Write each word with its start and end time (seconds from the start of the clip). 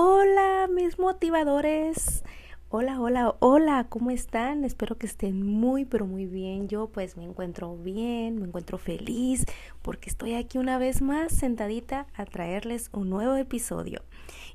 Hola 0.00 0.68
mis 0.72 0.96
motivadores. 1.00 2.22
Hola, 2.68 3.00
hola, 3.00 3.34
hola, 3.40 3.88
¿cómo 3.88 4.12
están? 4.12 4.64
Espero 4.64 4.96
que 4.96 5.06
estén 5.06 5.44
muy, 5.44 5.86
pero 5.86 6.06
muy 6.06 6.24
bien. 6.24 6.68
Yo 6.68 6.86
pues 6.86 7.16
me 7.16 7.24
encuentro 7.24 7.76
bien, 7.76 8.38
me 8.38 8.46
encuentro 8.46 8.78
feliz 8.78 9.44
porque 9.82 10.08
estoy 10.08 10.34
aquí 10.34 10.56
una 10.56 10.78
vez 10.78 11.02
más 11.02 11.32
sentadita 11.32 12.06
a 12.14 12.26
traerles 12.26 12.90
un 12.92 13.10
nuevo 13.10 13.34
episodio. 13.34 14.02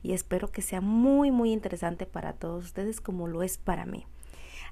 Y 0.02 0.14
espero 0.14 0.48
que 0.48 0.62
sea 0.62 0.80
muy, 0.80 1.30
muy 1.30 1.52
interesante 1.52 2.06
para 2.06 2.32
todos 2.32 2.64
ustedes 2.64 3.02
como 3.02 3.28
lo 3.28 3.44
es 3.44 3.58
para 3.58 3.86
mí. 3.86 4.06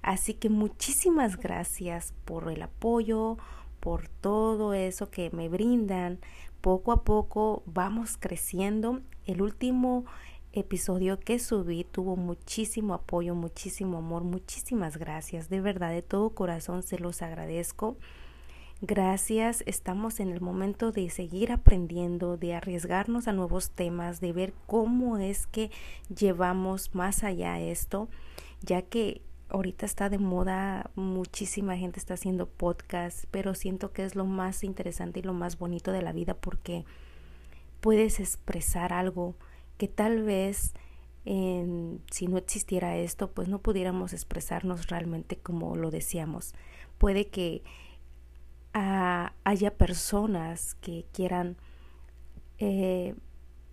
Así 0.02 0.36
que 0.36 0.50
muchísimas 0.50 1.36
gracias 1.36 2.14
por 2.24 2.50
el 2.50 2.62
apoyo, 2.62 3.38
por 3.82 4.08
todo 4.08 4.74
eso 4.74 5.10
que 5.10 5.32
me 5.32 5.50
brindan. 5.50 6.22
Poco 6.62 6.94
a 6.94 7.04
poco 7.04 7.62
vamos 7.66 8.16
creciendo. 8.18 9.02
El 9.26 9.42
último 9.42 10.06
episodio 10.54 11.20
que 11.20 11.40
subí 11.40 11.84
tuvo 11.84 12.16
muchísimo 12.16 12.94
apoyo, 12.94 13.36
muchísimo 13.36 14.00
amor, 14.00 14.23
muchísimas 14.23 14.98
gracias. 14.98 15.50
De 15.50 15.62
verdad, 15.62 15.92
de 15.92 16.02
todo 16.02 16.32
corazón 16.32 16.84
se 16.84 17.00
los 17.00 17.22
agradezco. 17.22 17.98
Gracias, 18.82 19.64
estamos 19.68 20.20
en 20.20 20.30
el 20.30 20.42
momento 20.42 20.92
de 20.92 21.09
seguir 21.12 21.52
aprendiendo, 21.52 22.36
de 22.36 22.56
arriesgarnos 22.56 23.28
a 23.28 23.34
nuevos 23.34 23.70
temas, 23.70 24.20
de 24.22 24.34
ver 24.34 24.54
cómo 24.66 25.20
es 25.20 25.45
que 25.45 25.70
llevamos 26.09 26.95
más 26.95 27.23
allá 27.23 27.59
esto, 27.59 28.09
ya 28.62 28.81
que 28.81 29.22
ahorita 29.50 29.86
está 29.86 30.09
de 30.09 30.18
moda, 30.18 30.90
muchísima 30.95 31.78
gente 31.78 32.00
está 32.00 32.16
haciendo 32.16 32.48
podcast, 32.48 33.26
pero 33.30 33.54
siento 33.54 33.92
que 33.92 34.04
es 34.04 34.16
lo 34.16 34.26
más 34.26 34.64
interesante 34.64 35.20
y 35.20 35.23
lo 35.23 35.34
más 35.34 35.59
bonito 35.59 35.92
de 35.92 36.02
la 36.02 36.12
vida 36.12 36.34
porque 36.34 36.84
puedes 37.81 38.20
expresar 38.20 38.94
algo 38.94 39.36
que 39.81 39.88
tal 39.88 40.21
vez 40.21 40.76
si 41.26 42.27
no 42.27 42.38
existiera 42.38 42.98
esto, 42.98 43.31
pues 43.31 43.48
no 43.48 43.63
pudiéramos 43.63 44.14
expresarnos 44.14 44.89
realmente 44.89 45.38
como 45.38 45.75
lo 45.75 45.89
decíamos. 45.89 46.53
Puede 47.00 47.30
que 47.30 47.64
haya 48.73 49.78
personas 49.80 50.75
que 50.75 51.08
quieran 51.11 51.58
eh, 52.59 53.16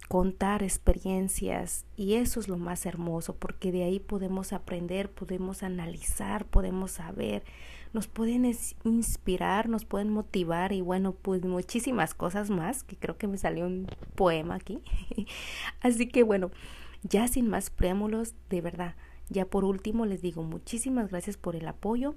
contar 0.09 0.63
experiencias 0.63 1.85
y 1.95 2.15
eso 2.15 2.41
es 2.41 2.49
lo 2.49 2.57
más 2.57 2.87
hermoso 2.87 3.37
porque 3.37 3.71
de 3.71 3.85
ahí 3.85 4.01
podemos 4.01 4.55
aprender, 4.55 5.11
podemos 5.11 5.63
analizar, 5.63 6.47
podemos 6.47 6.93
saber, 6.93 7.45
nos 7.93 8.07
pueden 8.09 8.45
inspirar, 8.85 9.69
nos 9.69 9.85
pueden 9.85 10.11
motivar 10.11 10.73
y 10.73 10.81
bueno, 10.81 11.13
pues 11.13 11.45
muchísimas 11.45 12.15
cosas 12.15 12.51
más, 12.51 12.85
que 12.85 12.97
creo 12.97 13.17
que 13.17 13.29
me 13.29 13.39
salió 13.39 13.67
un 13.67 13.87
poema 14.15 14.57
aquí. 14.57 14.81
Así 15.81 16.09
que 16.09 16.23
bueno, 16.23 16.51
ya 17.03 17.29
sin 17.29 17.49
más 17.49 17.71
prémulos, 17.71 18.35
de 18.51 18.61
verdad, 18.61 18.95
ya 19.29 19.45
por 19.45 19.65
último 19.65 20.07
les 20.07 20.23
digo 20.23 20.43
muchísimas 20.43 21.11
gracias 21.11 21.37
por 21.37 21.57
el 21.57 21.67
apoyo. 21.69 22.15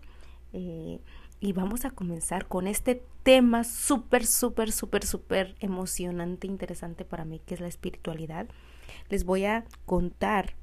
Eh, 0.54 1.00
y 1.44 1.54
vamos 1.54 1.86
a 1.86 1.90
comenzar 1.90 2.48
con 2.48 2.68
este 2.68 3.04
tema 3.24 3.64
súper, 3.64 4.28
súper, 4.28 4.72
súper, 4.72 5.04
súper 5.04 5.56
emocionante, 5.60 6.46
interesante 6.46 7.04
para 7.04 7.26
mí, 7.26 7.40
que 7.40 7.56
es 7.56 7.60
la 7.60 7.68
espiritualidad. 7.68 8.48
Les 9.10 9.24
voy 9.24 9.46
a 9.46 9.66
contar 9.88 10.54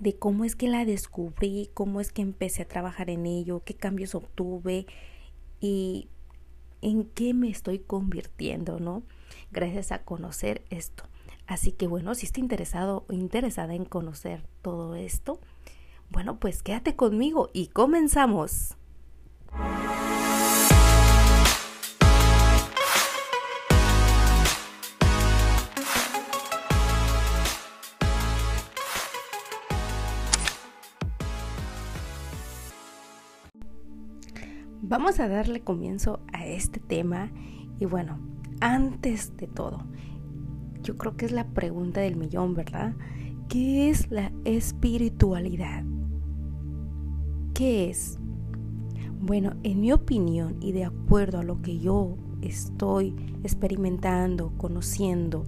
de 0.00 0.16
cómo 0.16 0.44
es 0.44 0.56
que 0.56 0.68
la 0.68 0.84
descubrí, 0.84 1.70
cómo 1.74 2.00
es 2.00 2.12
que 2.12 2.22
empecé 2.22 2.62
a 2.62 2.68
trabajar 2.68 3.10
en 3.10 3.26
ello, 3.26 3.62
qué 3.64 3.74
cambios 3.74 4.14
obtuve 4.14 4.86
y 5.60 6.08
en 6.82 7.04
qué 7.04 7.34
me 7.34 7.48
estoy 7.48 7.78
convirtiendo, 7.78 8.78
¿no? 8.78 9.02
Gracias 9.50 9.92
a 9.92 10.02
conocer 10.02 10.64
esto. 10.70 11.04
Así 11.46 11.72
que 11.72 11.86
bueno, 11.86 12.14
si 12.14 12.26
estás 12.26 12.38
interesado 12.38 13.04
o 13.08 13.12
interesada 13.12 13.74
en 13.74 13.84
conocer 13.84 14.46
todo 14.62 14.94
esto, 14.94 15.40
bueno, 16.10 16.38
pues 16.38 16.62
quédate 16.62 16.96
conmigo 16.96 17.50
y 17.52 17.68
comenzamos. 17.68 18.76
Vamos 34.96 35.18
a 35.18 35.26
darle 35.26 35.60
comienzo 35.60 36.20
a 36.32 36.46
este 36.46 36.78
tema 36.78 37.32
y 37.80 37.84
bueno, 37.84 38.16
antes 38.60 39.36
de 39.36 39.48
todo, 39.48 39.82
yo 40.84 40.96
creo 40.96 41.16
que 41.16 41.26
es 41.26 41.32
la 41.32 41.48
pregunta 41.48 42.00
del 42.00 42.14
millón, 42.14 42.54
¿verdad? 42.54 42.94
¿Qué 43.48 43.90
es 43.90 44.08
la 44.12 44.30
espiritualidad? 44.44 45.82
¿Qué 47.54 47.90
es? 47.90 48.20
Bueno, 49.20 49.54
en 49.64 49.80
mi 49.80 49.90
opinión 49.90 50.58
y 50.60 50.70
de 50.70 50.84
acuerdo 50.84 51.40
a 51.40 51.42
lo 51.42 51.60
que 51.60 51.80
yo 51.80 52.16
estoy 52.40 53.16
experimentando, 53.42 54.52
conociendo, 54.56 55.42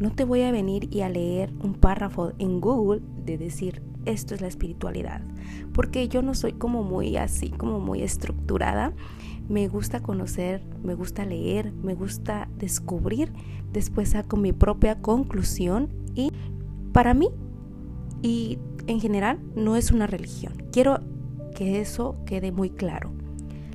no 0.00 0.10
te 0.10 0.24
voy 0.24 0.42
a 0.42 0.50
venir 0.50 0.88
y 0.90 1.02
a 1.02 1.08
leer 1.08 1.52
un 1.62 1.74
párrafo 1.74 2.32
en 2.38 2.60
Google 2.60 3.02
de 3.24 3.38
decir 3.38 3.82
esto 4.06 4.34
es 4.34 4.40
la 4.40 4.48
espiritualidad, 4.48 5.20
porque 5.74 6.08
yo 6.08 6.22
no 6.22 6.34
soy 6.34 6.52
como 6.52 6.82
muy 6.82 7.18
así, 7.18 7.50
como 7.50 7.80
muy 7.80 8.02
estructurada. 8.02 8.94
Me 9.48 9.68
gusta 9.68 10.00
conocer, 10.00 10.64
me 10.82 10.94
gusta 10.94 11.26
leer, 11.26 11.72
me 11.72 11.94
gusta 11.94 12.48
descubrir, 12.56 13.32
después 13.72 14.10
saco 14.10 14.38
mi 14.38 14.52
propia 14.52 15.02
conclusión 15.02 15.90
y 16.14 16.32
para 16.92 17.12
mí 17.12 17.28
y 18.22 18.58
en 18.86 19.00
general 19.00 19.38
no 19.54 19.76
es 19.76 19.92
una 19.92 20.06
religión. 20.06 20.54
Quiero 20.72 21.00
que 21.54 21.80
eso 21.80 22.16
quede 22.24 22.52
muy 22.52 22.70
claro. 22.70 23.10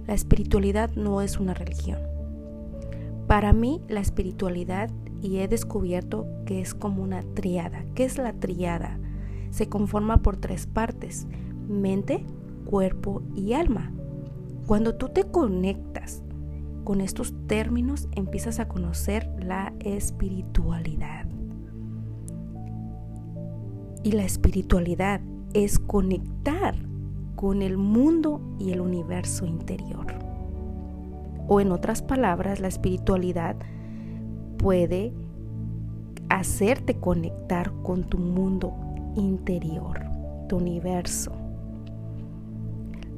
La 0.08 0.16
espiritualidad 0.16 0.90
no 0.96 1.22
es 1.22 1.40
una 1.40 1.53
religión. 1.53 2.00
Para 3.28 3.53
mí 3.53 3.81
la 3.88 4.00
espiritualidad, 4.00 4.90
y 5.25 5.40
he 5.40 5.47
descubierto 5.47 6.28
que 6.46 6.62
es 6.62 6.75
como 6.75 7.02
una 7.02 7.24
triada. 7.34 7.84
¿Qué 7.96 8.06
es 8.06 8.18
la 8.18 8.34
triada? 8.34 9.00
Se 9.50 9.68
conforma 9.68 10.22
por 10.22 10.38
tres 10.38 10.68
partes, 10.68 11.25
mente, 11.68 12.24
cuerpo 12.66 13.24
y 13.34 13.53
alma. 13.53 13.91
Cuando 14.68 14.96
tú 14.96 15.09
te 15.09 15.24
conectas 15.24 16.24
con 16.84 17.02
estos 17.02 17.34
términos, 17.47 18.08
empiezas 18.12 18.59
a 18.59 18.68
conocer 18.68 19.28
la 19.40 19.74
espiritualidad. 19.80 21.25
Y 24.03 24.12
la 24.12 24.24
espiritualidad 24.24 25.22
es 25.53 25.80
conectar 25.80 26.75
con 27.35 27.64
el 27.64 27.78
mundo 27.78 28.41
y 28.59 28.72
el 28.72 28.81
universo 28.81 29.47
interior. 29.47 30.06
O 31.47 31.59
en 31.59 31.72
otras 31.72 32.03
palabras, 32.03 32.59
la 32.59 32.68
espiritualidad 32.68 33.56
puede 34.57 35.13
hacerte 36.29 36.95
conectar 36.95 37.71
con 37.83 38.03
tu 38.03 38.17
mundo 38.17 38.73
interior, 39.16 40.01
tu 40.49 40.57
universo. 40.57 41.31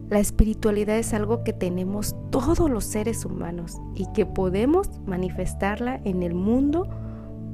La 0.10 0.20
espiritualidad 0.20 0.98
es 0.98 1.14
algo 1.14 1.44
que 1.44 1.52
tenemos 1.52 2.16
todos 2.30 2.70
los 2.70 2.86
seres 2.86 3.26
humanos 3.26 3.78
y 3.94 4.06
que 4.14 4.26
podemos 4.26 4.90
manifestarla 5.06 6.00
en 6.06 6.24
el 6.24 6.34
mundo 6.34 6.88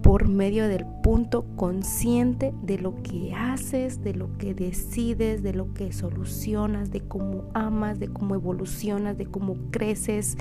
por 0.03 0.27
medio 0.27 0.67
del 0.67 0.85
punto 1.01 1.45
consciente 1.55 2.53
de 2.61 2.77
lo 2.77 3.01
que 3.01 3.33
haces, 3.33 4.03
de 4.03 4.13
lo 4.13 4.37
que 4.37 4.53
decides, 4.53 5.41
de 5.41 5.53
lo 5.53 5.73
que 5.73 5.93
solucionas, 5.93 6.91
de 6.91 6.99
cómo 6.99 7.45
amas, 7.53 7.99
de 7.99 8.09
cómo 8.09 8.35
evolucionas, 8.35 9.17
de 9.17 9.25
cómo 9.25 9.55
creces 9.71 10.37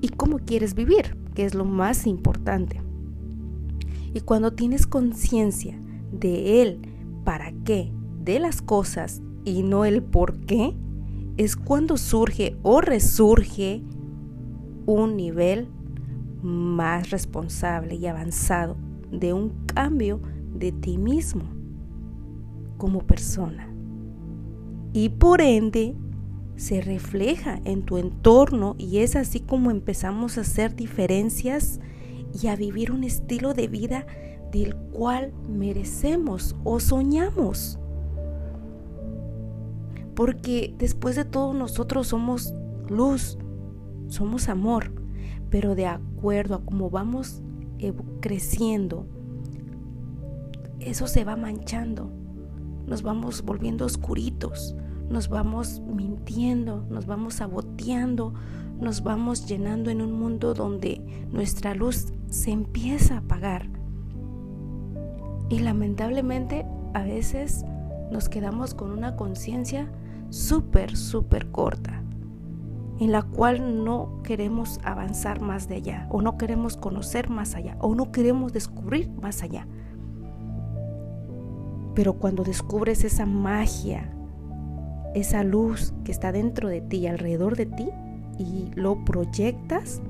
y 0.00 0.08
cómo 0.08 0.40
quieres 0.40 0.74
vivir, 0.74 1.16
que 1.34 1.44
es 1.44 1.54
lo 1.54 1.64
más 1.64 2.06
importante. 2.06 2.80
Y 4.14 4.20
cuando 4.20 4.52
tienes 4.52 4.86
conciencia 4.86 5.78
de 6.12 6.62
él, 6.62 6.80
para 7.24 7.52
qué, 7.64 7.92
de 8.22 8.38
las 8.38 8.62
cosas 8.62 9.22
y 9.44 9.62
no 9.62 9.84
el 9.84 10.02
por 10.02 10.38
qué, 10.40 10.76
es 11.36 11.56
cuando 11.56 11.96
surge 11.96 12.56
o 12.62 12.80
resurge 12.80 13.82
un 14.86 15.16
nivel 15.16 15.68
más 16.42 17.10
responsable 17.10 17.94
y 17.94 18.06
avanzado 18.06 18.76
de 19.10 19.32
un 19.32 19.50
cambio 19.66 20.20
de 20.54 20.72
ti 20.72 20.98
mismo 20.98 21.44
como 22.76 23.00
persona. 23.00 23.68
Y 24.92 25.08
por 25.08 25.40
ende 25.40 25.94
se 26.56 26.80
refleja 26.80 27.60
en 27.64 27.82
tu 27.82 27.98
entorno 27.98 28.74
y 28.78 28.98
es 28.98 29.16
así 29.16 29.40
como 29.40 29.70
empezamos 29.70 30.38
a 30.38 30.42
hacer 30.42 30.76
diferencias 30.76 31.80
y 32.40 32.46
a 32.48 32.56
vivir 32.56 32.92
un 32.92 33.04
estilo 33.04 33.54
de 33.54 33.68
vida 33.68 34.06
del 34.50 34.76
cual 34.76 35.32
merecemos 35.48 36.56
o 36.64 36.80
soñamos. 36.80 37.78
Porque 40.14 40.74
después 40.78 41.16
de 41.16 41.24
todo 41.24 41.54
nosotros 41.54 42.08
somos 42.08 42.54
luz, 42.88 43.38
somos 44.08 44.48
amor 44.48 44.92
pero 45.50 45.74
de 45.74 45.86
acuerdo 45.86 46.54
a 46.54 46.64
cómo 46.64 46.88
vamos 46.88 47.42
creciendo 48.20 49.06
eso 50.80 51.06
se 51.06 51.24
va 51.24 51.36
manchando, 51.36 52.10
nos 52.86 53.02
vamos 53.02 53.42
volviendo 53.42 53.84
oscuritos, 53.84 54.74
nos 55.10 55.28
vamos 55.28 55.80
mintiendo, 55.80 56.84
nos 56.88 57.06
vamos 57.06 57.34
saboteando, 57.34 58.34
nos 58.80 59.02
vamos 59.02 59.46
llenando 59.46 59.90
en 59.90 60.02
un 60.02 60.12
mundo 60.12 60.54
donde 60.54 61.00
nuestra 61.30 61.74
luz 61.74 62.12
se 62.28 62.50
empieza 62.50 63.14
a 63.14 63.18
apagar. 63.18 63.68
Y 65.48 65.60
lamentablemente 65.60 66.66
a 66.94 67.02
veces 67.02 67.64
nos 68.10 68.28
quedamos 68.28 68.74
con 68.74 68.90
una 68.90 69.16
conciencia 69.16 69.90
súper, 70.30 70.96
súper 70.96 71.50
corta, 71.50 72.02
en 72.98 73.12
la 73.12 73.22
cual 73.22 73.84
no 73.84 74.22
queremos 74.22 74.80
avanzar 74.82 75.40
más 75.40 75.68
de 75.68 75.76
allá, 75.76 76.06
o 76.10 76.22
no 76.22 76.38
queremos 76.38 76.76
conocer 76.76 77.28
más 77.28 77.54
allá, 77.54 77.76
o 77.80 77.94
no 77.94 78.12
queremos 78.12 78.52
descubrir 78.52 79.10
más 79.10 79.42
allá. 79.42 79.66
Pero 81.94 82.14
cuando 82.14 82.42
descubres 82.42 83.04
esa 83.04 83.26
magia, 83.26 84.10
esa 85.14 85.44
luz 85.44 85.92
que 86.04 86.12
está 86.12 86.32
dentro 86.32 86.68
de 86.68 86.80
ti 86.80 86.98
y 86.98 87.06
alrededor 87.06 87.56
de 87.56 87.66
ti, 87.66 87.88
y 88.38 88.70
lo 88.74 89.04
proyectas, 89.04 90.00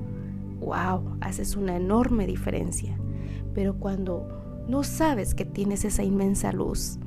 wow, 0.59 1.17
haces 1.21 1.55
una 1.55 1.75
enorme 1.75 2.25
diferencia. 2.25 2.97
Pero 3.53 3.75
cuando 3.75 4.27
no 4.67 4.83
sabes 4.83 5.35
que 5.35 5.45
tienes 5.45 5.85
esa 5.85 6.03
inmensa 6.03 6.51
luz 6.51 6.99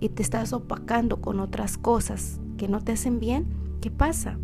y 0.00 0.08
te 0.08 0.22
estás 0.22 0.52
opacando 0.52 1.20
con 1.20 1.40
otras 1.40 1.78
cosas 1.78 2.40
que 2.56 2.68
no 2.68 2.80
te 2.82 2.92
hacen 2.92 3.20
bien, 3.20 3.46
¿qué 3.80 3.90
pasa? 3.90 4.38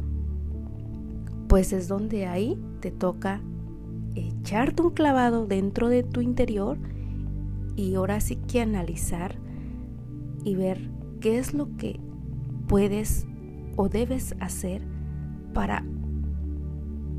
Pues 1.48 1.72
es 1.72 1.88
donde 1.88 2.26
ahí 2.26 2.58
te 2.80 2.90
toca 2.90 3.40
echarte 4.14 4.82
un 4.82 4.90
clavado 4.90 5.46
dentro 5.46 5.88
de 5.88 6.02
tu 6.04 6.20
interior 6.20 6.78
y 7.76 7.94
ahora 7.96 8.20
sí 8.20 8.36
que 8.36 8.60
analizar 8.60 9.36
y 10.44 10.54
ver 10.54 10.90
qué 11.20 11.38
es 11.38 11.54
lo 11.54 11.76
que 11.76 11.98
puedes 12.74 13.24
o 13.76 13.88
debes 13.88 14.34
hacer 14.40 14.82
para 15.52 15.84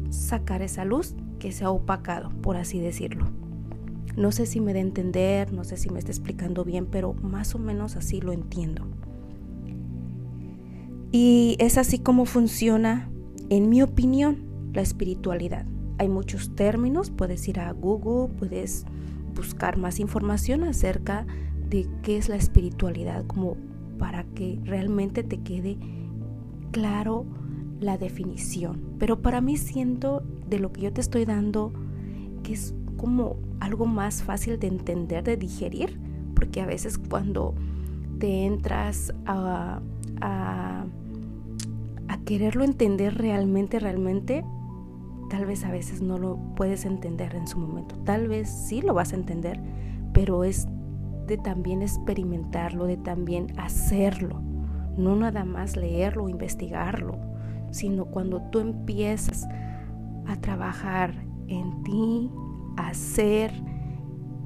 sacar 0.09 0.61
esa 0.61 0.83
luz 0.83 1.15
que 1.39 1.53
se 1.53 1.63
ha 1.63 1.69
opacado, 1.69 2.29
por 2.41 2.57
así 2.57 2.81
decirlo. 2.81 3.27
No 4.17 4.33
sé 4.33 4.47
si 4.47 4.59
me 4.59 4.73
da 4.73 4.79
a 4.79 4.81
entender, 4.81 5.53
no 5.53 5.63
sé 5.63 5.77
si 5.77 5.89
me 5.89 5.99
está 5.99 6.11
explicando 6.11 6.65
bien, 6.65 6.87
pero 6.87 7.13
más 7.13 7.55
o 7.55 7.59
menos 7.59 7.95
así 7.95 8.19
lo 8.19 8.33
entiendo. 8.33 8.85
Y 11.13 11.55
es 11.59 11.77
así 11.77 11.99
como 11.99 12.25
funciona, 12.25 13.09
en 13.49 13.69
mi 13.69 13.81
opinión, 13.81 14.39
la 14.73 14.81
espiritualidad. 14.81 15.65
Hay 15.99 16.09
muchos 16.09 16.53
términos, 16.53 17.11
puedes 17.11 17.47
ir 17.47 17.61
a 17.61 17.71
Google, 17.71 18.35
puedes 18.35 18.85
buscar 19.33 19.77
más 19.77 20.01
información 20.01 20.65
acerca 20.65 21.25
de 21.69 21.87
qué 22.03 22.17
es 22.17 22.27
la 22.27 22.35
espiritualidad, 22.35 23.25
como 23.25 23.55
para 23.97 24.23
que 24.23 24.59
realmente 24.63 25.23
te 25.23 25.37
quede 25.39 25.77
claro 26.71 27.25
la 27.79 27.97
definición. 27.97 28.81
Pero 28.99 29.21
para 29.21 29.41
mí 29.41 29.57
siento 29.57 30.23
de 30.49 30.59
lo 30.59 30.71
que 30.71 30.81
yo 30.81 30.93
te 30.93 31.01
estoy 31.01 31.25
dando 31.25 31.71
que 32.43 32.53
es 32.53 32.75
como 32.97 33.37
algo 33.59 33.85
más 33.85 34.23
fácil 34.23 34.59
de 34.59 34.67
entender, 34.67 35.23
de 35.23 35.37
digerir, 35.37 35.99
porque 36.35 36.61
a 36.61 36.65
veces 36.65 36.97
cuando 36.97 37.55
te 38.19 38.45
entras 38.45 39.13
a, 39.25 39.81
quererlo 42.25 42.63
entender 42.63 43.19
realmente, 43.19 43.77
realmente, 43.77 44.43
tal 45.29 45.45
vez 45.45 45.63
a 45.63 45.69
veces 45.69 46.01
no 46.01 46.17
lo 46.17 46.39
puedes 46.55 46.83
entender 46.85 47.35
en 47.35 47.47
su 47.47 47.59
momento. 47.59 47.95
Tal 48.03 48.27
vez 48.27 48.49
sí 48.49 48.81
lo 48.81 48.95
vas 48.95 49.13
a 49.13 49.15
entender, 49.15 49.61
pero 50.11 50.43
es 50.43 50.67
de 51.25 51.37
también 51.37 51.81
experimentarlo, 51.81 52.85
de 52.85 52.97
también 52.97 53.47
hacerlo, 53.59 54.41
no 54.97 55.15
nada 55.15 55.45
más 55.45 55.75
leerlo 55.75 56.25
o 56.25 56.29
investigarlo, 56.29 57.17
sino 57.71 58.05
cuando 58.05 58.41
tú 58.51 58.59
empiezas 58.59 59.47
a 60.27 60.35
trabajar 60.37 61.13
en 61.47 61.83
ti, 61.83 62.31
a 62.77 62.89
hacer 62.89 63.51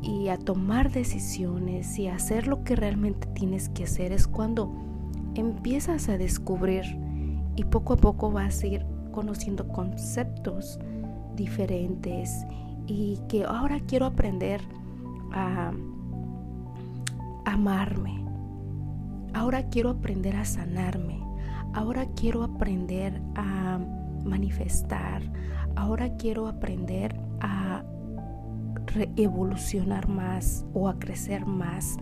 y 0.02 0.30
a 0.30 0.38
tomar 0.38 0.92
decisiones 0.92 2.00
y 2.00 2.08
a 2.08 2.16
hacer 2.16 2.48
lo 2.48 2.64
que 2.64 2.76
realmente 2.76 3.28
tienes 3.34 3.70
que 3.70 3.84
hacer, 3.84 4.12
es 4.12 4.28
cuando 4.28 4.74
empiezas 5.36 6.10
a 6.10 6.18
descubrir 6.18 6.84
y 7.56 7.64
poco 7.66 7.94
a 7.94 7.98
poco 7.98 8.32
vas 8.32 8.64
a 8.64 8.68
ir 8.68 8.86
conociendo 9.12 9.68
conceptos 9.68 10.80
diferentes 11.36 12.46
y 12.88 13.20
que 13.28 13.44
ahora 13.44 13.80
quiero 13.86 14.06
aprender 14.06 14.62
a 15.32 15.72
amarme. 17.50 18.24
Ahora 19.34 19.64
quiero 19.70 19.90
aprender 19.90 20.36
a 20.36 20.46
sanarme. 20.46 21.20
Ahora 21.74 22.06
quiero 22.16 22.44
aprender 22.44 23.22
a 23.36 23.80
manifestar. 24.24 25.22
Ahora 25.76 26.16
quiero 26.18 26.48
aprender 26.48 27.16
a 27.42 27.84
evolucionar 29.16 30.08
más 30.08 30.66
o 30.74 30.88
a 30.90 31.00
crecer 31.00 31.46
más. 31.46 31.98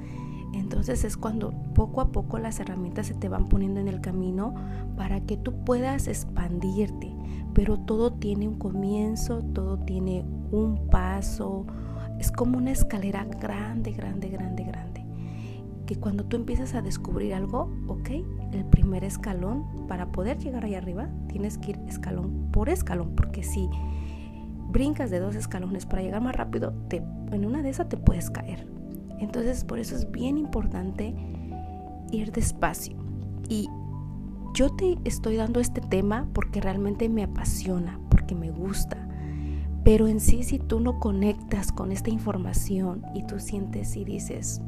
Entonces 0.54 1.04
es 1.04 1.18
cuando 1.18 1.52
poco 1.74 2.02
a 2.02 2.12
poco 2.12 2.40
las 2.40 2.60
herramientas 2.60 3.08
se 3.08 3.14
te 3.14 3.30
van 3.30 3.50
poniendo 3.50 3.80
en 3.80 3.88
el 3.88 4.02
camino 4.02 4.56
para 4.96 5.22
que 5.22 5.38
tú 5.38 5.64
puedas 5.66 6.08
expandirte. 6.08 7.14
Pero 7.54 7.78
todo 7.78 8.14
tiene 8.14 8.48
un 8.48 8.58
comienzo, 8.58 9.42
todo 9.42 9.80
tiene 9.80 10.24
un 10.52 10.88
paso. 10.90 11.66
Es 12.20 12.32
como 12.32 12.58
una 12.58 12.72
escalera 12.72 13.26
grande, 13.26 13.92
grande, 13.92 14.30
grande, 14.30 14.64
grande 14.64 14.97
que 15.88 15.96
cuando 15.96 16.26
tú 16.26 16.36
empiezas 16.36 16.76
a 16.76 16.84
descubrir 16.84 17.34
algo, 17.34 17.72
ok, 17.88 18.10
el 18.52 18.66
primer 18.66 19.04
escalón, 19.04 19.66
para 19.88 20.12
poder 20.12 20.38
llegar 20.38 20.66
ahí 20.66 20.76
arriba, 20.76 21.10
tienes 21.30 21.58
que 21.58 21.72
ir 21.72 21.80
escalón 21.88 22.52
por 22.52 22.70
escalón, 22.70 23.16
porque 23.16 23.42
si 23.42 23.68
brincas 24.70 25.10
de 25.10 25.20
dos 25.20 25.36
escalones 25.36 25.88
para 25.88 26.04
llegar 26.04 26.22
más 26.22 26.36
rápido, 26.36 26.74
te, 26.90 26.98
en 27.32 27.46
una 27.46 27.64
de 27.64 27.70
esas 27.70 27.90
te 27.90 27.98
puedes 27.98 28.30
caer. 28.30 28.68
Entonces, 29.20 29.64
por 29.64 29.80
eso 29.80 29.96
es 29.96 30.12
bien 30.12 30.38
importante 30.38 31.16
ir 32.12 32.32
despacio. 32.32 32.96
Y 33.50 33.68
yo 34.54 34.70
te 34.76 34.98
estoy 35.06 35.38
dando 35.38 35.60
este 35.60 35.82
tema 35.82 36.28
porque 36.34 36.62
realmente 36.62 37.10
me 37.10 37.24
apasiona, 37.24 38.00
porque 38.10 38.36
me 38.36 38.52
gusta. 38.52 39.08
Pero 39.84 40.08
en 40.08 40.20
sí, 40.20 40.44
si 40.44 40.60
tú 40.60 40.82
no 40.82 41.00
conectas 41.00 41.72
con 41.72 41.94
esta 41.94 42.10
información 42.10 43.04
y 43.16 43.26
tú 43.26 43.40
sientes 43.40 43.96
y 43.96 44.04
dices, 44.04 44.62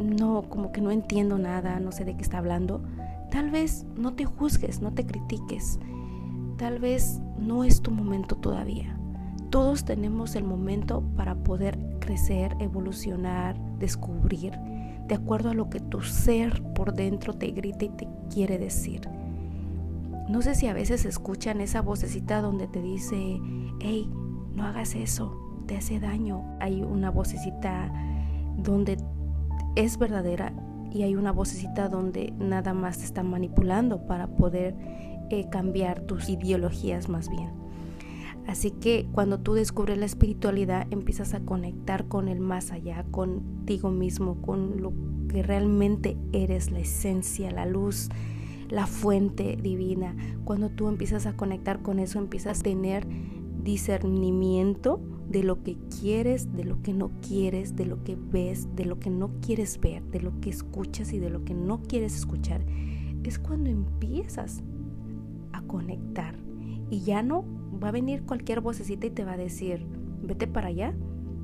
no, 0.00 0.42
como 0.48 0.72
que 0.72 0.80
no 0.80 0.90
entiendo 0.90 1.38
nada, 1.38 1.80
no 1.80 1.92
sé 1.92 2.04
de 2.04 2.16
qué 2.16 2.22
está 2.22 2.38
hablando, 2.38 2.82
tal 3.30 3.50
vez 3.50 3.86
no 3.96 4.14
te 4.14 4.24
juzgues, 4.24 4.80
no 4.80 4.92
te 4.92 5.06
critiques. 5.06 5.78
Tal 6.56 6.78
vez 6.78 7.20
no 7.38 7.64
es 7.64 7.80
tu 7.80 7.90
momento 7.90 8.36
todavía. 8.36 8.98
Todos 9.50 9.84
tenemos 9.84 10.36
el 10.36 10.44
momento 10.44 11.02
para 11.16 11.34
poder 11.34 11.78
crecer, 12.00 12.54
evolucionar, 12.60 13.58
descubrir, 13.78 14.52
de 15.08 15.14
acuerdo 15.14 15.50
a 15.50 15.54
lo 15.54 15.70
que 15.70 15.80
tu 15.80 16.02
ser 16.02 16.62
por 16.74 16.92
dentro 16.92 17.32
te 17.32 17.50
grita 17.50 17.86
y 17.86 17.88
te 17.88 18.08
quiere 18.32 18.58
decir. 18.58 19.08
No 20.28 20.42
sé 20.42 20.54
si 20.54 20.68
a 20.68 20.72
veces 20.72 21.04
escuchan 21.04 21.60
esa 21.60 21.80
vocecita 21.80 22.40
donde 22.40 22.68
te 22.68 22.80
dice, 22.80 23.40
hey, 23.80 24.08
no 24.54 24.64
hagas 24.64 24.94
eso, 24.94 25.36
te 25.66 25.76
hace 25.76 25.98
daño. 25.98 26.44
Hay 26.60 26.82
una 26.82 27.10
vocecita 27.10 27.92
donde 28.56 28.98
es 29.76 29.98
verdadera 29.98 30.52
y 30.92 31.02
hay 31.02 31.14
una 31.14 31.32
vocecita 31.32 31.88
donde 31.88 32.32
nada 32.38 32.74
más 32.74 32.98
te 32.98 33.04
está 33.04 33.22
manipulando 33.22 34.06
para 34.06 34.26
poder 34.26 34.74
eh, 35.30 35.48
cambiar 35.50 36.00
tus 36.00 36.28
ideologías 36.28 37.08
más 37.08 37.28
bien. 37.28 37.50
Así 38.46 38.72
que 38.72 39.06
cuando 39.12 39.38
tú 39.38 39.54
descubres 39.54 39.98
la 39.98 40.06
espiritualidad 40.06 40.86
empiezas 40.90 41.34
a 41.34 41.40
conectar 41.40 42.06
con 42.08 42.26
el 42.26 42.40
más 42.40 42.72
allá, 42.72 43.04
contigo 43.10 43.90
mismo, 43.90 44.42
con 44.42 44.80
lo 44.80 44.92
que 45.28 45.42
realmente 45.42 46.16
eres, 46.32 46.72
la 46.72 46.80
esencia, 46.80 47.52
la 47.52 47.66
luz, 47.66 48.08
la 48.68 48.86
fuente 48.86 49.56
divina. 49.56 50.16
Cuando 50.44 50.70
tú 50.70 50.88
empiezas 50.88 51.26
a 51.26 51.36
conectar 51.36 51.82
con 51.82 52.00
eso, 52.00 52.18
empiezas 52.18 52.60
a 52.60 52.62
tener 52.62 53.06
discernimiento 53.62 55.00
de 55.30 55.44
lo 55.44 55.62
que 55.62 55.76
quieres, 56.00 56.52
de 56.56 56.64
lo 56.64 56.82
que 56.82 56.92
no 56.92 57.12
quieres, 57.26 57.76
de 57.76 57.86
lo 57.86 58.02
que 58.02 58.16
ves, 58.16 58.68
de 58.74 58.84
lo 58.84 58.98
que 58.98 59.10
no 59.10 59.30
quieres 59.40 59.78
ver, 59.78 60.02
de 60.02 60.20
lo 60.20 60.40
que 60.40 60.50
escuchas 60.50 61.12
y 61.12 61.20
de 61.20 61.30
lo 61.30 61.44
que 61.44 61.54
no 61.54 61.82
quieres 61.82 62.16
escuchar, 62.16 62.62
es 63.22 63.38
cuando 63.38 63.70
empiezas 63.70 64.64
a 65.52 65.62
conectar. 65.62 66.34
Y 66.90 67.02
ya 67.02 67.22
no 67.22 67.44
va 67.82 67.88
a 67.88 67.92
venir 67.92 68.24
cualquier 68.24 68.60
vocecita 68.60 69.06
y 69.06 69.10
te 69.10 69.24
va 69.24 69.34
a 69.34 69.36
decir, 69.36 69.86
vete 70.20 70.48
para 70.48 70.66
allá. 70.66 70.94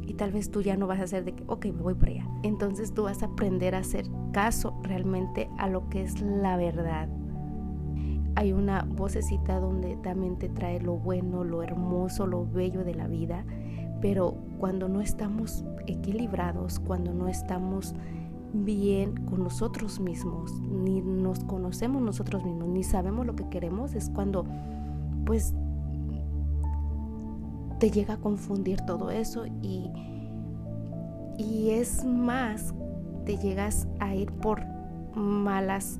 Y 0.03 0.15
tal 0.15 0.33
vez 0.33 0.51
tú 0.51 0.63
ya 0.63 0.77
no 0.77 0.89
vas 0.89 0.99
a 0.99 1.05
hacer 1.05 1.25
de 1.25 1.37
que, 1.37 1.45
ok, 1.47 1.67
me 1.67 1.83
voy 1.83 1.95
para 1.95 2.11
allá. 2.11 2.29
Entonces 2.43 2.93
tú 2.93 3.05
vas 3.05 3.23
a 3.23 3.27
aprender 3.27 3.77
a 3.77 3.79
hacer 3.79 4.07
caso 4.33 4.77
realmente 4.83 5.49
a 5.59 5.69
lo 5.69 5.89
que 5.91 6.03
es 6.03 6.21
la 6.21 6.57
verdad. 6.57 7.09
Hay 8.35 8.53
una 8.53 8.83
vocecita 8.83 9.61
donde 9.61 9.97
también 9.97 10.39
te 10.39 10.49
trae 10.49 10.81
lo 10.81 10.97
bueno, 10.97 11.45
lo 11.45 11.63
hermoso, 11.63 12.27
lo 12.27 12.45
bello 12.47 12.83
de 12.83 12.95
la 12.95 13.07
vida 13.07 13.45
Pero 14.07 14.37
cuando 14.61 14.89
no 14.89 15.01
estamos 15.01 15.65
equilibrados, 15.89 16.79
cuando 16.79 17.13
no 17.13 17.27
estamos 17.27 17.93
bien 18.53 19.17
con 19.25 19.43
nosotros 19.43 19.99
mismos, 19.99 20.53
ni 20.61 21.01
nos 21.01 21.41
conocemos 21.41 22.01
nosotros 22.01 22.45
mismos, 22.45 22.69
ni 22.69 22.85
sabemos 22.85 23.27
lo 23.27 23.35
que 23.35 23.49
queremos, 23.49 23.97
es 23.97 24.09
cuando 24.09 24.47
pues 25.25 25.55
te 27.81 27.91
llega 27.91 28.15
a 28.15 28.17
confundir 28.19 28.81
todo 28.83 29.11
eso 29.11 29.45
y, 29.61 29.91
y 31.37 31.71
es 31.71 32.05
más, 32.05 32.75
te 33.25 33.39
llegas 33.39 33.89
a 33.99 34.15
ir 34.15 34.31
por 34.31 34.63
malas, 35.17 35.99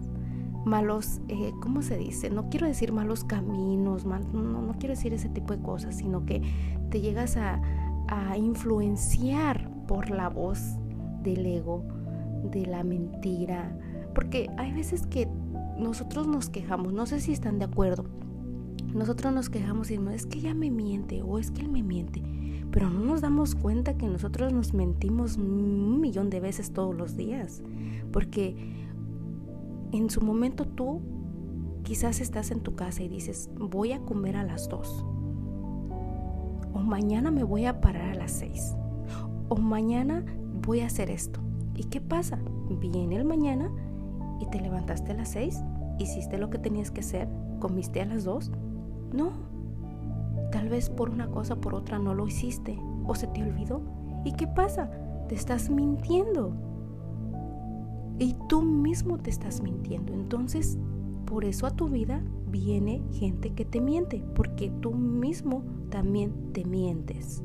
malos, 0.65 1.21
eh, 1.27 1.51
¿cómo 1.61 1.83
se 1.83 1.97
dice? 1.97 2.31
No 2.31 2.51
quiero 2.51 2.69
decir 2.69 2.93
malos 2.93 3.25
caminos, 3.25 4.05
no, 4.07 4.21
no 4.21 4.75
quiero 4.79 4.95
decir 4.95 5.13
ese 5.13 5.29
tipo 5.29 5.57
de 5.57 5.61
cosas, 5.61 5.97
sino 5.97 6.25
que 6.25 6.41
te 6.89 7.01
llegas 7.01 7.37
a, 7.37 7.61
a 8.09 8.37
influenciar 8.37 9.71
por 9.87 10.11
la 10.11 10.29
voz 10.29 10.61
del 11.23 11.47
ego 11.47 11.85
de 12.51 12.67
la 12.67 12.85
mentira, 12.85 13.77
porque 14.15 14.49
hay 14.57 14.73
veces 14.73 15.07
que 15.07 15.29
nosotros 15.79 16.27
nos 16.27 16.49
quejamos, 16.49 16.93
no 16.93 17.07
sé 17.07 17.21
si 17.21 17.33
están 17.33 17.59
de 17.59 17.67
acuerdo, 17.67 18.05
nosotros 18.95 19.33
nos 19.33 19.51
quejamos 19.51 19.91
y 19.91 19.95
decimos, 19.95 20.15
es 20.15 20.27
que 20.27 20.39
ella 20.39 20.55
me 20.55 20.71
miente 20.71 21.23
o 21.23 21.39
es 21.39 21.51
que 21.51 21.63
él 21.63 21.69
me 21.69 21.83
miente, 21.83 22.23
pero 22.71 22.89
no 22.89 23.01
nos 23.01 23.21
damos 23.21 23.55
cuenta 23.55 23.97
que 23.97 24.07
nosotros 24.09 24.53
nos 24.53 24.73
mentimos 24.73 25.37
un 25.37 26.01
millón 26.01 26.31
de 26.31 26.41
veces 26.41 26.73
todos 26.73 26.95
los 26.95 27.17
días, 27.17 27.63
porque 28.13 28.57
en 29.93 30.11
su 30.11 30.21
momento 30.21 30.65
tú 30.65 31.01
quizás 31.83 32.21
estás 32.21 32.51
en 32.51 32.61
tu 32.61 32.75
casa 32.75 33.03
y 33.03 33.09
dices, 33.09 33.51
voy 33.59 33.93
a 33.93 34.01
comer 34.01 34.37
a 34.37 34.45
las 34.45 34.69
dos, 34.69 35.05
o 36.77 36.79
mañana 36.79 37.31
me 37.31 37.43
voy 37.43 37.65
a 37.65 37.81
parar 37.81 38.11
a 38.11 38.15
las 38.15 38.33
seis, 38.33 38.77
o 39.49 39.57
mañana 39.57 40.23
voy 40.67 40.81
a 40.81 40.87
hacer 40.87 41.09
esto. 41.11 41.41
¿Y 41.75 41.85
qué 41.85 42.03
pasa? 42.03 42.39
Viene 42.69 43.17
el 43.17 43.25
mañana 43.25 43.71
y 44.41 44.47
te 44.51 44.61
levantaste 44.61 45.13
a 45.13 45.15
las 45.15 45.31
seis, 45.31 45.63
hiciste 45.99 46.37
lo 46.37 46.51
que 46.51 46.59
tenías 46.59 46.91
que 46.91 47.01
hacer, 47.01 47.29
comiste 47.61 48.03
a 48.03 48.05
las 48.05 48.25
dos. 48.25 48.53
No, 49.15 49.31
tal 50.53 50.69
vez 50.69 50.91
por 50.91 51.09
una 51.09 51.29
cosa 51.29 51.57
por 51.57 51.75
otra 51.75 51.99
no 51.99 52.13
lo 52.13 52.27
hiciste 52.27 52.79
o 53.07 53.15
se 53.15 53.27
te 53.29 53.43
olvidó. 53.43 53.81
¿Y 54.27 54.33
qué 54.33 54.47
pasa? 54.47 54.91
Te 55.29 55.35
estás 55.35 55.71
mintiendo. 55.71 56.53
Y 58.19 58.37
tú 58.51 58.61
mismo 58.61 59.17
te 59.17 59.31
estás 59.31 59.63
mintiendo. 59.63 60.13
Entonces, 60.13 60.79
por 61.25 61.47
eso 61.47 61.67
a 61.67 61.71
tu 61.71 61.89
vida 61.89 62.23
viene 62.51 63.03
gente 63.13 63.55
que 63.55 63.65
te 63.65 63.81
miente, 63.81 64.23
porque 64.35 64.71
tú 64.83 64.93
mismo 64.93 65.63
también 65.97 66.53
te 66.53 66.63
mientes 66.67 67.43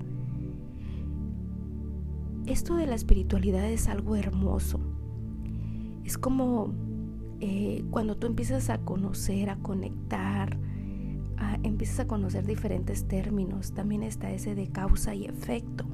esto 2.46 2.76
de 2.76 2.86
la 2.86 2.96
espiritualidad 2.96 3.70
es 3.70 3.88
algo 3.88 4.16
hermoso. 4.16 4.80
Es 6.04 6.18
como 6.18 6.74
eh, 7.40 7.84
cuando 7.92 8.18
tú 8.18 8.28
empiezas 8.28 8.70
a 8.70 8.80
conocer, 8.80 9.50
a 9.50 9.58
conectar, 9.58 10.58
empiezas 11.64 12.02
a 12.02 12.08
conocer 12.08 12.46
diferentes 12.46 13.08
términos. 13.08 13.74
También 13.74 14.04
está 14.04 14.32
ese 14.32 14.56
de 14.56 14.68
causa 14.68 15.16
y 15.16 15.26
efecto. 15.26 15.86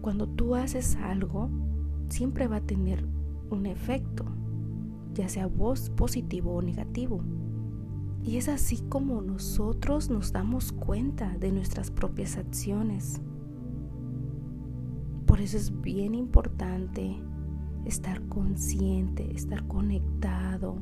Cuando 0.00 0.28
tú 0.28 0.54
haces 0.54 0.96
algo, 0.96 1.48
siempre 2.08 2.48
va 2.48 2.56
a 2.56 2.66
tener 2.66 3.06
un 3.50 3.66
efecto, 3.66 4.24
ya 5.14 5.28
sea 5.28 5.46
voz 5.46 5.90
positivo 5.90 6.54
o 6.54 6.62
negativo. 6.62 7.22
Y 8.24 8.36
es 8.36 8.48
así 8.48 8.78
como 8.88 9.20
nosotros 9.20 10.08
nos 10.08 10.32
damos 10.32 10.72
cuenta 10.72 11.36
de 11.38 11.50
nuestras 11.50 11.90
propias 11.90 12.36
acciones. 12.36 13.20
Por 15.26 15.40
eso 15.40 15.56
es 15.56 15.80
bien 15.80 16.14
importante 16.14 17.16
estar 17.84 18.22
consciente, 18.28 19.34
estar 19.34 19.66
conectado, 19.66 20.76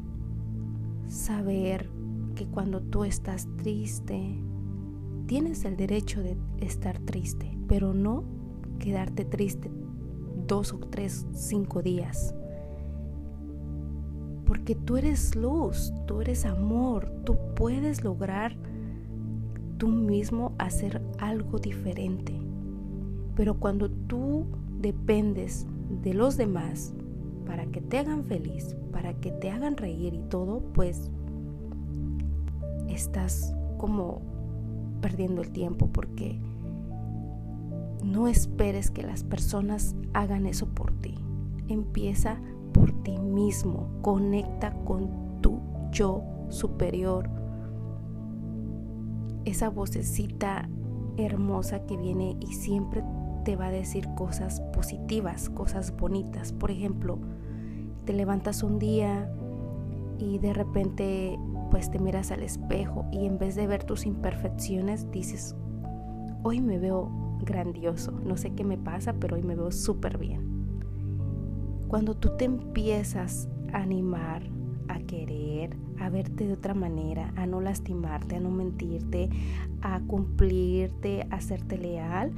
saber 1.07 1.89
que 2.35 2.47
cuando 2.47 2.83
tú 2.83 3.05
estás 3.05 3.49
triste, 3.57 4.39
tienes 5.27 5.65
el 5.65 5.77
derecho 5.77 6.23
de 6.23 6.37
estar 6.59 6.99
triste, 6.99 7.57
pero 7.69 7.95
no 7.95 8.25
quedarte 8.79 9.25
triste 9.25 9.71
dos 10.47 10.73
o 10.73 10.79
tres, 10.79 11.27
cinco 11.33 11.83
días. 11.83 12.35
Porque 14.51 14.75
tú 14.75 14.97
eres 14.97 15.37
luz, 15.37 15.93
tú 16.09 16.21
eres 16.21 16.45
amor, 16.45 17.09
tú 17.25 17.37
puedes 17.55 18.03
lograr 18.03 18.57
tú 19.79 19.87
mismo 19.87 20.57
hacer 20.59 21.01
algo 21.21 21.61
diferente. 21.61 22.35
Pero 23.37 23.61
cuando 23.61 23.89
tú 23.89 24.47
dependes 24.81 25.69
de 26.03 26.15
los 26.15 26.37
demás 26.37 26.93
para 27.47 27.67
que 27.67 27.81
te 27.81 27.99
hagan 27.99 28.25
feliz, 28.25 28.75
para 28.91 29.15
que 29.15 29.31
te 29.31 29.53
hagan 29.53 29.77
reír 29.77 30.15
y 30.15 30.23
todo, 30.29 30.59
pues 30.75 31.13
estás 32.89 33.55
como 33.79 34.21
perdiendo 35.01 35.43
el 35.43 35.53
tiempo 35.53 35.87
porque 35.93 36.41
no 38.03 38.27
esperes 38.27 38.91
que 38.91 39.05
las 39.05 39.23
personas 39.23 39.95
hagan 40.13 40.47
eso 40.47 40.67
por 40.67 40.91
ti. 40.91 41.15
Empieza 41.69 42.41
por 42.81 42.93
ti 43.03 43.19
mismo, 43.19 43.91
conecta 44.01 44.73
con 44.85 45.43
tu 45.43 45.61
yo 45.93 46.23
superior. 46.49 47.29
Esa 49.45 49.69
vocecita 49.69 50.67
hermosa 51.19 51.85
que 51.85 51.99
viene 51.99 52.39
y 52.41 52.55
siempre 52.55 53.05
te 53.45 53.55
va 53.55 53.67
a 53.67 53.71
decir 53.71 54.09
cosas 54.15 54.63
positivas, 54.73 55.51
cosas 55.51 55.95
bonitas. 55.95 56.55
Por 56.55 56.71
ejemplo, 56.71 57.19
te 58.07 58.15
levantas 58.15 58.63
un 58.63 58.79
día 58.79 59.31
y 60.19 60.39
de 60.39 60.55
repente 60.55 61.39
pues 61.71 61.91
te 61.91 61.99
miras 61.99 62.31
al 62.31 62.43
espejo 62.43 63.05
y 63.13 63.27
en 63.27 63.39
vez 63.39 63.57
de 63.57 63.67
ver 63.67 63.85
tus 63.85 64.07
imperfecciones 64.07 65.11
dices, 65.11 65.55
hoy 66.43 66.63
me 66.63 66.79
veo 66.79 67.11
grandioso, 67.45 68.13
no 68.25 68.39
sé 68.39 68.55
qué 68.55 68.65
me 68.65 68.79
pasa, 68.79 69.13
pero 69.21 69.37
hoy 69.37 69.43
me 69.43 69.55
veo 69.55 69.71
súper 69.71 70.17
bien. 70.17 70.50
Cuando 71.91 72.15
tú 72.15 72.37
te 72.37 72.45
empiezas 72.45 73.49
a 73.73 73.79
animar, 73.79 74.45
a 74.87 75.01
querer, 75.01 75.77
a 75.99 76.09
verte 76.09 76.47
de 76.47 76.53
otra 76.53 76.73
manera, 76.73 77.33
a 77.35 77.47
no 77.47 77.61
lastimarte, 77.61 78.37
a 78.37 78.41
no 78.41 78.49
mentirte, 78.49 79.29
a 79.83 79.99
cumplirte, 79.99 81.27
a 81.31 81.41
serte 81.41 81.79
leal, 81.79 82.31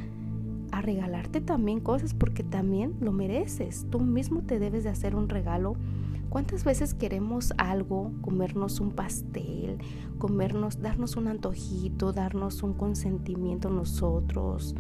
a 0.71 0.81
regalarte 0.81 1.43
también 1.43 1.81
cosas 1.81 2.15
porque 2.15 2.43
también 2.43 2.95
lo 3.03 3.13
mereces. 3.13 3.87
Tú 3.91 4.01
mismo 4.01 4.41
te 4.41 4.59
debes 4.59 4.85
de 4.85 4.91
hacer 4.91 5.15
un 5.15 5.29
regalo. 5.29 5.77
¿Cuántas 6.31 6.65
veces 6.65 6.95
queremos 6.95 7.53
algo, 7.59 8.11
comernos 8.23 8.81
un 8.81 8.93
pastel, 8.93 9.77
comernos, 10.17 10.81
darnos 10.81 11.19
un 11.19 11.29
antojito, 11.29 12.15
darnos 12.15 12.63
un 12.63 12.73
consentimiento 12.73 13.69
nosotros? 13.69 14.75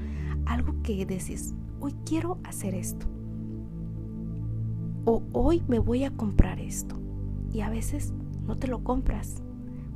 Algo 0.47 0.76
que 0.83 1.05
decís, 1.05 1.52
hoy 1.79 1.95
quiero 2.07 2.38
hacer 2.43 2.75
esto. 2.75 3.07
O 5.05 5.23
hoy 5.33 5.63
me 5.69 5.79
voy 5.79 6.05
a 6.05 6.11
comprar 6.11 6.61
esto. 6.61 6.97
Y 7.53 7.61
a 7.61 7.71
veces 7.71 8.13
no 8.47 8.57
te 8.57 8.69
lo 8.69 8.83
compras 8.83 9.43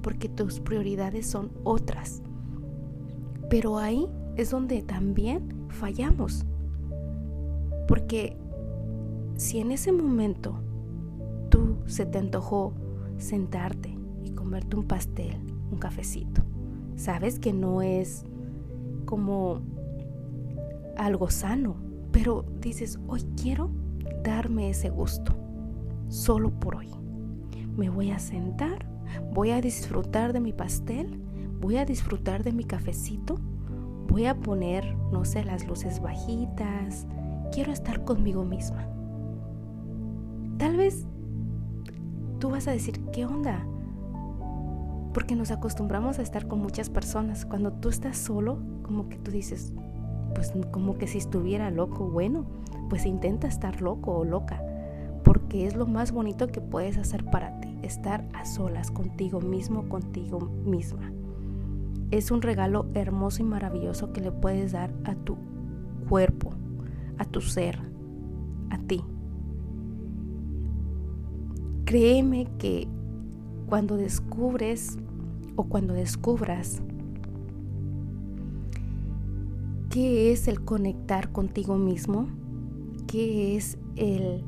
porque 0.02 0.28
tus 0.28 0.60
prioridades 0.60 1.26
son 1.26 1.50
otras. 1.64 2.22
Pero 3.50 3.78
ahí 3.78 4.06
es 4.36 4.50
donde 4.50 4.82
también 4.82 5.66
fallamos. 5.68 6.44
Porque 7.88 8.36
si 9.36 9.58
en 9.58 9.72
ese 9.72 9.92
momento 9.92 10.58
tú 11.50 11.76
se 11.86 12.06
te 12.06 12.18
antojó 12.18 12.72
sentarte 13.18 13.96
y 14.22 14.30
comerte 14.30 14.76
un 14.76 14.84
pastel, 14.84 15.40
un 15.70 15.78
cafecito, 15.78 16.42
sabes 16.96 17.38
que 17.38 17.52
no 17.52 17.82
es 17.82 18.24
como 19.04 19.60
algo 20.96 21.30
sano, 21.30 21.76
pero 22.12 22.44
dices, 22.60 22.98
hoy 23.06 23.22
quiero 23.40 23.70
darme 24.22 24.70
ese 24.70 24.90
gusto, 24.90 25.34
solo 26.08 26.50
por 26.50 26.76
hoy. 26.76 26.90
Me 27.76 27.90
voy 27.90 28.10
a 28.10 28.18
sentar, 28.18 28.86
voy 29.32 29.50
a 29.50 29.60
disfrutar 29.60 30.32
de 30.32 30.40
mi 30.40 30.52
pastel, 30.52 31.20
voy 31.60 31.76
a 31.76 31.84
disfrutar 31.84 32.42
de 32.42 32.52
mi 32.52 32.64
cafecito 32.64 33.36
Voy 34.08 34.26
a 34.26 34.34
poner, 34.34 34.96
no 35.12 35.24
sé, 35.24 35.44
las 35.44 35.66
luces 35.66 36.00
bajitas. 36.00 37.06
Quiero 37.52 37.72
estar 37.72 38.04
conmigo 38.04 38.44
misma. 38.44 38.86
Tal 40.58 40.76
vez 40.76 41.06
tú 42.38 42.50
vas 42.50 42.68
a 42.68 42.70
decir, 42.70 43.00
¿qué 43.12 43.26
onda? 43.26 43.66
Porque 45.12 45.34
nos 45.34 45.50
acostumbramos 45.50 46.18
a 46.18 46.22
estar 46.22 46.46
con 46.46 46.60
muchas 46.60 46.88
personas. 46.88 47.44
Cuando 47.44 47.72
tú 47.72 47.88
estás 47.88 48.16
solo, 48.16 48.60
como 48.82 49.08
que 49.08 49.18
tú 49.18 49.30
dices, 49.30 49.72
pues 50.36 50.52
como 50.70 50.98
que 50.98 51.06
si 51.06 51.16
estuviera 51.16 51.70
loco, 51.70 52.06
bueno, 52.10 52.44
pues 52.90 53.06
intenta 53.06 53.48
estar 53.48 53.80
loco 53.80 54.12
o 54.12 54.24
loca, 54.24 54.62
porque 55.24 55.66
es 55.66 55.74
lo 55.74 55.86
más 55.86 56.12
bonito 56.12 56.48
que 56.48 56.60
puedes 56.60 56.98
hacer 56.98 57.24
para 57.24 57.58
ti, 57.60 57.74
estar 57.82 58.28
a 58.34 58.44
solas 58.44 58.90
contigo 58.90 59.40
mismo, 59.40 59.88
contigo 59.88 60.40
misma. 60.40 61.10
es 62.10 62.30
un 62.30 62.42
regalo 62.42 62.86
hermoso 62.92 63.42
y 63.42 63.46
maravilloso 63.46 64.12
que 64.12 64.20
le 64.20 64.30
puedes 64.30 64.72
dar 64.72 64.92
a 65.04 65.14
tu 65.14 65.38
cuerpo, 66.06 66.50
a 67.16 67.24
tu 67.24 67.40
ser, 67.40 67.80
a 68.68 68.78
ti. 68.78 69.02
Créeme 71.86 72.46
que 72.58 72.86
cuando 73.66 73.96
descubres 73.96 74.98
o 75.56 75.64
cuando 75.64 75.94
descubras 75.94 76.82
qué 79.96 80.30
es 80.30 80.46
el 80.46 80.62
conectar 80.62 81.32
contigo 81.32 81.78
mismo, 81.78 82.28
qué 83.06 83.56
es 83.56 83.78
el, 83.96 84.44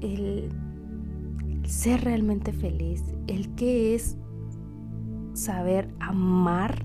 el 0.00 0.48
ser 1.62 2.02
realmente 2.02 2.52
feliz, 2.52 3.04
el 3.28 3.54
qué 3.54 3.94
es 3.94 4.16
saber 5.34 5.94
amar. 6.00 6.84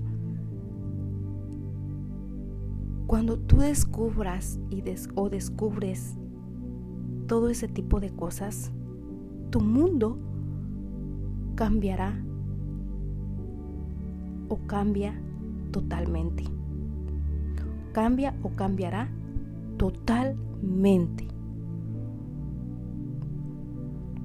Cuando 3.08 3.40
tú 3.40 3.56
descubras 3.56 4.60
y 4.70 4.84
o 5.16 5.28
descubres 5.28 6.16
todo 7.26 7.48
ese 7.48 7.66
tipo 7.66 7.98
de 7.98 8.10
cosas, 8.10 8.70
tu 9.50 9.60
mundo 9.60 10.16
cambiará 11.56 12.24
o 14.48 14.58
cambia 14.68 15.20
totalmente. 15.72 16.57
Cambia 17.92 18.34
o 18.42 18.50
cambiará 18.50 19.08
totalmente. 19.76 21.26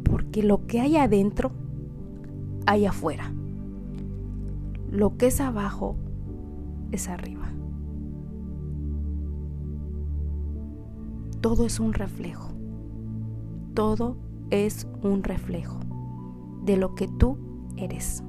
Porque 0.04 0.44
lo 0.44 0.68
que 0.68 0.82
hay 0.82 0.98
adentro, 0.98 1.52
hay 2.66 2.86
afuera. 2.86 3.34
Lo 4.92 5.18
que 5.18 5.28
es 5.28 5.42
abajo, 5.42 5.96
es 6.92 7.10
arriba. 7.10 7.50
Todo 11.42 11.66
es 11.66 11.80
un 11.80 11.94
reflejo. 11.94 12.50
Todo 13.74 14.18
es 14.50 14.88
un 15.02 15.24
reflejo 15.24 15.80
de 16.64 16.78
lo 16.78 16.96
que 16.96 17.08
tú 17.08 17.38
eres. 17.76 18.24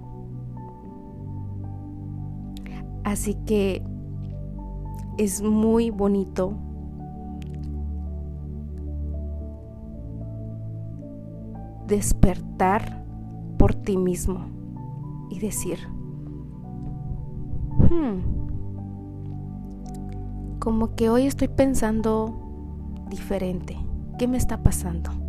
Así 3.05 3.35
que 3.47 3.85
es 5.19 5.43
muy 5.43 5.91
bonito 5.91 6.55
despertar 11.87 13.05
por 13.59 13.75
ti 13.75 13.97
mismo 13.97 14.47
y 15.31 15.39
decir, 15.39 15.79
hmm, 17.91 18.21
como 20.59 20.95
que 20.95 21.11
hoy 21.11 21.27
estoy 21.27 21.49
pensando 21.49 22.35
diferente, 23.11 23.77
¿qué 24.19 24.27
me 24.27 24.37
está 24.39 24.63
pasando? 24.63 25.24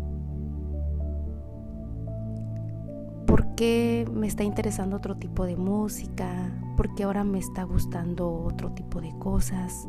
¿Por 3.26 3.54
qué 3.54 4.08
me 4.12 4.26
está 4.26 4.44
interesando 4.44 4.96
otro 4.96 5.16
tipo 5.16 5.44
de 5.46 5.56
música? 5.56 6.52
¿Por 6.76 6.94
qué 6.94 7.04
ahora 7.04 7.24
me 7.24 7.38
está 7.38 7.64
gustando 7.64 8.30
otro 8.30 8.72
tipo 8.72 9.00
de 9.00 9.16
cosas? 9.18 9.88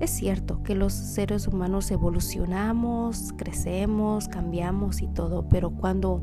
Es 0.00 0.10
cierto 0.10 0.62
que 0.62 0.74
los 0.74 0.92
seres 0.92 1.48
humanos 1.48 1.90
evolucionamos, 1.90 3.32
crecemos, 3.36 4.28
cambiamos 4.28 5.00
y 5.00 5.08
todo, 5.08 5.48
pero 5.48 5.70
cuando 5.70 6.22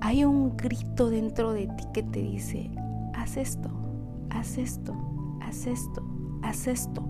hay 0.00 0.24
un 0.24 0.56
grito 0.56 1.08
dentro 1.08 1.52
de 1.52 1.66
ti 1.66 1.84
que 1.94 2.02
te 2.02 2.20
dice, 2.20 2.70
haz 3.14 3.38
esto, 3.38 3.70
haz 4.30 4.58
esto, 4.58 4.94
haz 5.40 5.66
esto, 5.66 6.02
haz 6.42 6.66
esto, 6.66 7.08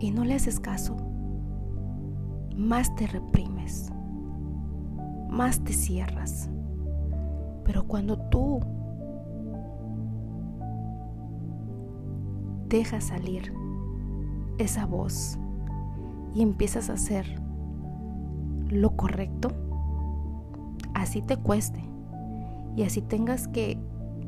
y 0.00 0.10
no 0.10 0.24
le 0.24 0.34
haces 0.34 0.58
caso, 0.58 0.96
más 2.56 2.94
te 2.96 3.06
reprimes, 3.06 3.92
más 5.30 5.60
te 5.60 5.72
cierras. 5.72 6.48
Pero 7.64 7.84
cuando 7.86 8.18
tú 8.18 8.60
dejas 12.68 13.04
salir 13.04 13.52
esa 14.58 14.86
voz 14.86 15.38
y 16.34 16.42
empiezas 16.42 16.90
a 16.90 16.94
hacer 16.94 17.26
lo 18.68 18.96
correcto, 18.96 19.50
así 20.94 21.22
te 21.22 21.36
cueste 21.36 21.82
y 22.76 22.84
así 22.84 23.02
tengas 23.02 23.48
que 23.48 23.78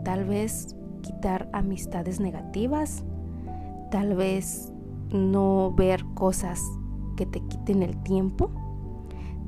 tal 0.04 0.24
vez 0.24 0.76
quitar 1.02 1.48
amistades 1.52 2.20
negativas, 2.20 3.04
tal 3.90 4.14
vez 4.14 4.72
no 5.12 5.72
ver 5.76 6.04
cosas 6.14 6.60
que 7.16 7.26
te 7.26 7.40
quiten 7.40 7.82
el 7.82 7.96
tiempo, 8.02 8.50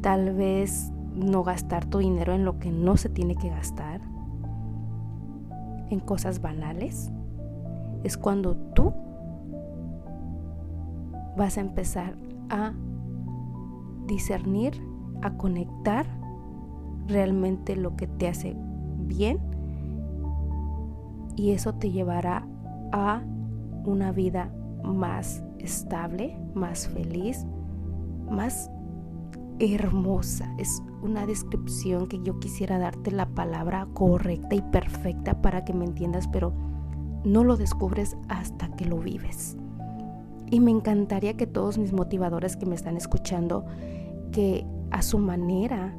tal 0.00 0.34
vez 0.34 0.92
no 1.14 1.44
gastar 1.44 1.84
tu 1.84 1.98
dinero 1.98 2.34
en 2.34 2.44
lo 2.44 2.58
que 2.58 2.70
no 2.70 2.96
se 2.96 3.08
tiene 3.08 3.36
que 3.36 3.50
gastar, 3.50 4.00
en 5.90 6.00
cosas 6.00 6.40
banales, 6.40 7.12
es 8.02 8.16
cuando 8.16 8.56
tú 8.56 8.92
vas 11.36 11.58
a 11.58 11.60
empezar 11.60 12.16
a 12.50 12.72
discernir, 14.06 14.80
a 15.22 15.36
conectar 15.36 16.06
realmente 17.06 17.76
lo 17.76 17.96
que 17.96 18.06
te 18.06 18.28
hace 18.28 18.56
bien 18.98 19.38
y 21.36 21.50
eso 21.50 21.74
te 21.74 21.90
llevará 21.90 22.46
a 22.92 23.22
una 23.84 24.12
vida 24.12 24.52
más 24.84 25.42
estable, 25.58 26.36
más 26.54 26.88
feliz, 26.88 27.46
más 28.30 28.70
hermosa. 29.58 30.52
Es 30.58 30.82
una 31.02 31.26
descripción 31.26 32.06
que 32.06 32.20
yo 32.22 32.38
quisiera 32.40 32.78
darte 32.78 33.10
la 33.10 33.26
palabra 33.26 33.86
correcta 33.94 34.54
y 34.54 34.62
perfecta 34.62 35.40
para 35.40 35.64
que 35.64 35.72
me 35.72 35.84
entiendas, 35.84 36.28
pero 36.28 36.52
no 37.24 37.44
lo 37.44 37.56
descubres 37.56 38.16
hasta 38.28 38.74
que 38.76 38.84
lo 38.84 38.98
vives. 38.98 39.56
Y 40.50 40.60
me 40.60 40.70
encantaría 40.70 41.36
que 41.36 41.46
todos 41.46 41.78
mis 41.78 41.92
motivadores 41.92 42.56
que 42.56 42.66
me 42.66 42.74
están 42.74 42.96
escuchando, 42.96 43.64
que 44.30 44.66
a 44.90 45.02
su 45.02 45.18
manera 45.18 45.96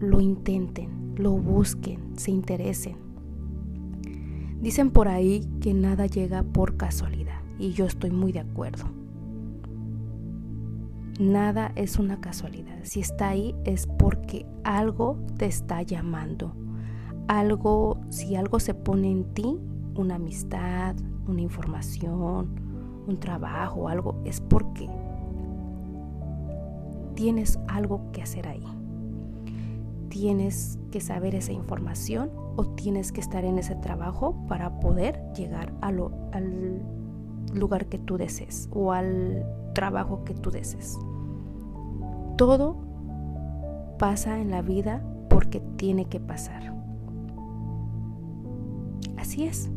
lo 0.00 0.20
intenten, 0.20 1.14
lo 1.16 1.32
busquen, 1.32 2.16
se 2.16 2.30
interesen. 2.30 2.96
Dicen 4.60 4.90
por 4.90 5.08
ahí 5.08 5.48
que 5.60 5.74
nada 5.74 6.06
llega 6.06 6.42
por 6.42 6.76
casualidad 6.76 7.40
y 7.58 7.72
yo 7.72 7.86
estoy 7.86 8.10
muy 8.10 8.32
de 8.32 8.40
acuerdo. 8.40 8.95
Nada 11.18 11.72
es 11.76 11.98
una 11.98 12.20
casualidad. 12.20 12.76
Si 12.82 13.00
está 13.00 13.30
ahí 13.30 13.54
es 13.64 13.86
porque 13.86 14.44
algo 14.64 15.18
te 15.38 15.46
está 15.46 15.80
llamando. 15.80 16.52
Algo, 17.26 17.98
si 18.10 18.36
algo 18.36 18.60
se 18.60 18.74
pone 18.74 19.10
en 19.10 19.24
ti, 19.32 19.58
una 19.94 20.16
amistad, 20.16 20.94
una 21.26 21.40
información, 21.40 22.60
un 23.06 23.18
trabajo, 23.18 23.88
algo, 23.88 24.20
es 24.26 24.42
porque 24.42 24.90
tienes 27.14 27.58
algo 27.66 28.12
que 28.12 28.20
hacer 28.20 28.46
ahí. 28.46 28.62
Tienes 30.10 30.78
que 30.90 31.00
saber 31.00 31.34
esa 31.34 31.52
información 31.52 32.30
o 32.56 32.66
tienes 32.66 33.10
que 33.10 33.22
estar 33.22 33.44
en 33.46 33.58
ese 33.58 33.74
trabajo 33.76 34.36
para 34.48 34.80
poder 34.80 35.18
llegar 35.34 35.72
al 35.80 36.10
lugar 37.54 37.86
que 37.86 37.98
tú 37.98 38.18
desees 38.18 38.68
o 38.72 38.92
al 38.92 39.46
trabajo 39.76 40.24
que 40.24 40.32
tú 40.32 40.50
desees. 40.50 40.98
Todo 42.38 42.78
pasa 43.98 44.40
en 44.40 44.50
la 44.50 44.62
vida 44.62 45.04
porque 45.28 45.60
tiene 45.76 46.06
que 46.06 46.18
pasar. 46.18 46.74
Así 49.18 49.44
es. 49.44 49.70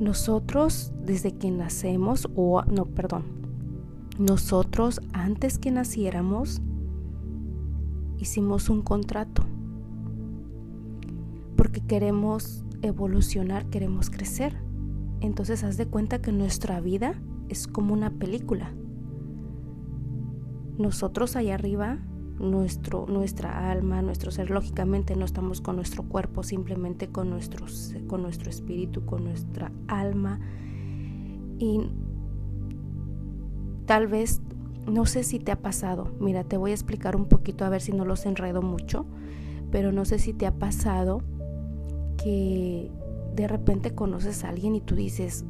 Nosotros 0.00 0.94
desde 1.02 1.32
que 1.32 1.50
nacemos, 1.50 2.30
o 2.34 2.62
no, 2.62 2.86
perdón, 2.86 3.24
nosotros 4.18 5.02
antes 5.12 5.58
que 5.58 5.70
naciéramos 5.70 6.62
hicimos 8.16 8.70
un 8.70 8.80
contrato 8.80 9.42
porque 11.56 11.82
queremos 11.82 12.64
evolucionar, 12.80 13.66
queremos 13.66 14.08
crecer. 14.08 14.63
Entonces 15.24 15.64
haz 15.64 15.78
de 15.78 15.86
cuenta 15.86 16.20
que 16.20 16.32
nuestra 16.32 16.80
vida 16.80 17.14
es 17.48 17.66
como 17.66 17.94
una 17.94 18.10
película. 18.10 18.74
Nosotros 20.76 21.34
allá 21.36 21.54
arriba 21.54 21.98
nuestro, 22.38 23.06
nuestra 23.06 23.70
alma, 23.70 24.02
nuestro 24.02 24.30
ser. 24.30 24.50
Lógicamente 24.50 25.16
no 25.16 25.24
estamos 25.24 25.62
con 25.62 25.76
nuestro 25.76 26.02
cuerpo, 26.02 26.42
simplemente 26.42 27.08
con, 27.08 27.30
nuestro, 27.30 27.64
con 28.06 28.20
nuestro 28.20 28.50
espíritu, 28.50 29.06
con 29.06 29.24
nuestra 29.24 29.72
alma. 29.88 30.40
Y 31.58 31.80
tal 33.86 34.08
vez 34.08 34.42
no 34.86 35.06
sé 35.06 35.22
si 35.22 35.38
te 35.38 35.52
ha 35.52 35.62
pasado, 35.62 36.12
mira, 36.20 36.44
te 36.44 36.58
voy 36.58 36.72
a 36.72 36.74
explicar 36.74 37.16
un 37.16 37.24
poquito 37.24 37.64
a 37.64 37.70
ver 37.70 37.80
si 37.80 37.92
no 37.92 38.04
los 38.04 38.26
enredo 38.26 38.60
mucho, 38.60 39.06
pero 39.70 39.90
no 39.90 40.04
sé 40.04 40.18
si 40.18 40.34
te 40.34 40.46
ha 40.46 40.52
pasado 40.52 41.22
que 42.22 42.90
de 43.34 43.48
repente 43.48 43.94
conoces 43.94 44.44
a 44.44 44.50
alguien 44.50 44.74
y 44.74 44.80
tú 44.80 44.94
dices, 44.94 45.44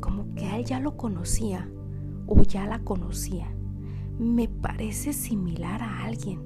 como 0.00 0.34
que 0.34 0.46
a 0.46 0.58
él 0.58 0.64
ya 0.64 0.80
lo 0.80 0.96
conocía 0.96 1.68
o 2.26 2.42
ya 2.42 2.66
la 2.66 2.80
conocía. 2.80 3.48
Me 4.18 4.48
parece 4.48 5.12
similar 5.12 5.82
a 5.82 6.04
alguien. 6.04 6.40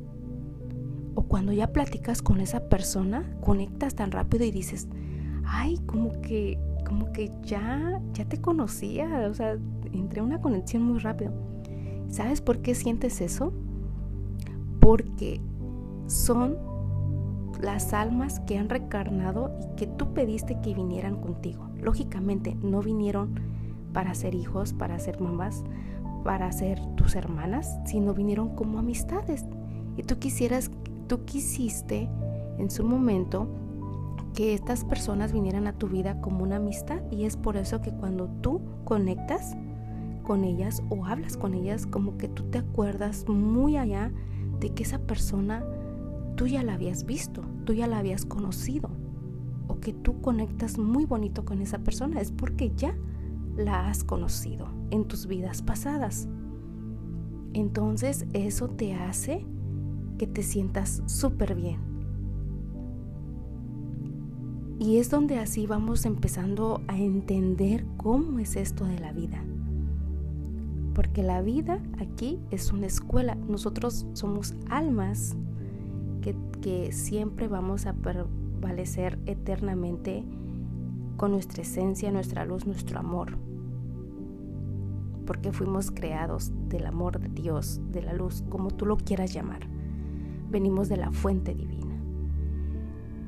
O 1.15 1.23
cuando 1.23 1.53
ya 1.53 1.73
platicas 1.73 2.21
con 2.21 2.41
esa 2.41 2.69
persona, 2.69 3.39
conectas 3.41 3.95
tan 3.95 4.11
rápido 4.11 4.45
y 4.45 4.51
dices, 4.51 4.89
ay, 5.45 5.79
como 5.87 6.21
que, 6.21 6.59
como 6.87 7.11
que 7.13 7.31
ya, 7.43 8.03
ya 8.13 8.27
te 8.27 8.41
conocía. 8.41 9.27
O 9.31 9.35
sea, 9.35 9.57
entré 9.93 10.21
una 10.21 10.41
conexión 10.41 10.83
muy 10.83 10.99
rápido. 10.99 11.33
¿Sabes 12.09 12.43
por 12.43 12.59
qué 12.61 12.75
sientes 12.75 13.23
eso? 13.23 13.53
Porque 14.81 15.41
son 16.07 16.59
las 17.61 17.93
almas 17.93 18.41
que 18.41 18.59
han 18.59 18.69
recarnado 18.69 19.57
y 19.61 19.77
que 19.77 19.87
tú 19.87 20.13
pediste 20.13 20.61
que 20.61 20.75
vinieran 20.75 21.17
contigo. 21.17 21.69
Lógicamente 21.81 22.57
no 22.63 22.83
vinieron 22.83 23.41
para 23.93 24.15
ser 24.15 24.35
hijos, 24.35 24.73
para 24.73 24.99
ser 24.99 25.21
mamás, 25.21 25.65
para 26.25 26.51
ser 26.53 26.81
tus 26.97 27.15
hermanas, 27.15 27.79
sino 27.87 28.15
vinieron 28.15 28.55
como 28.55 28.79
amistades. 28.79 29.45
Y 29.97 30.03
tú 30.03 30.19
quisieras, 30.19 30.71
tú 31.07 31.25
quisiste 31.25 32.09
en 32.59 32.71
su 32.71 32.85
momento 32.85 33.49
que 34.35 34.53
estas 34.53 34.85
personas 34.85 35.33
vinieran 35.33 35.67
a 35.67 35.73
tu 35.73 35.89
vida 35.89 36.21
como 36.21 36.43
una 36.43 36.57
amistad 36.57 37.01
y 37.11 37.25
es 37.25 37.39
por 37.39 37.57
eso 37.57 37.81
que 37.81 37.91
cuando 37.91 38.29
tú 38.43 38.61
conectas 38.85 39.57
con 40.25 40.45
ellas 40.45 40.83
o 40.91 41.07
hablas 41.07 41.39
con 41.39 41.55
ellas 41.55 41.87
como 41.87 42.19
que 42.19 42.29
tú 42.29 42.43
te 42.51 42.59
acuerdas 42.59 43.27
muy 43.29 43.79
allá 43.79 44.13
de 44.61 44.71
que 44.71 44.83
esa 44.83 44.99
persona 44.99 45.65
tú 46.37 46.47
ya 46.47 46.63
la 46.63 46.75
habías 46.75 47.05
visto, 47.05 47.43
tú 47.65 47.73
ya 47.73 47.87
la 47.87 47.99
habías 47.99 48.25
conocido 48.25 48.91
o 49.69 49.81
que 49.81 49.93
tú 49.93 50.21
conectas 50.21 50.79
muy 50.79 51.05
bonito 51.05 51.45
con 51.45 51.61
esa 51.61 51.79
persona, 51.79 52.21
es 52.21 52.31
porque 52.31 52.73
ya 52.77 52.97
la 53.57 53.89
has 53.89 54.05
conocido 54.05 54.69
en 54.91 55.07
tus 55.07 55.27
vidas 55.27 55.63
pasadas. 55.63 56.29
Entonces 57.53 58.27
eso 58.33 58.69
te 58.69 58.95
hace 58.95 59.45
que 60.19 60.27
te 60.27 60.43
sientas 60.43 61.03
súper 61.07 61.55
bien. 61.55 61.81
Y 64.79 64.99
es 64.99 65.11
donde 65.11 65.39
así 65.39 65.67
vamos 65.67 66.05
empezando 66.05 66.83
a 66.87 66.99
entender 66.99 67.87
cómo 67.97 68.39
es 68.39 68.57
esto 68.57 68.85
de 68.85 68.99
la 68.99 69.13
vida. 69.13 69.43
Porque 70.95 71.23
la 71.23 71.41
vida 71.41 71.83
aquí 71.99 72.39
es 72.51 72.73
una 72.73 72.87
escuela. 72.87 73.37
Nosotros 73.49 74.07
somos 74.13 74.55
almas 74.69 75.35
que, 76.67 76.91
siempre 76.91 77.47
vamos 77.47 77.87
a 77.87 77.93
prevalecer 77.93 79.21
eternamente 79.27 80.25
con 81.17 81.31
nuestra 81.31 81.63
esencia, 81.63 82.11
nuestra 82.11 82.45
luz, 82.45 82.67
nuestro 82.67 82.99
amor. 82.99 83.39
Porque 85.27 85.53
fuimos 85.53 85.93
creados 85.93 86.51
del 86.69 86.87
amor 86.87 87.21
de 87.21 87.29
Dios, 87.29 87.81
de 87.93 88.03
la 88.03 88.15
luz, 88.15 88.43
como 88.49 88.73
tú 88.73 88.85
lo 88.85 88.97
quieras 88.97 89.33
llamar. 89.33 89.61
Venimos 90.51 90.89
de 90.89 90.97
la 90.97 91.13
fuente 91.13 91.55
divina. 91.55 91.95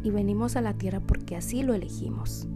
Y 0.02 0.10
venimos 0.10 0.56
a 0.56 0.60
la 0.60 0.74
tierra 0.74 0.98
porque 0.98 1.36
así 1.36 1.62
lo 1.62 1.74
elegimos. 1.74 2.48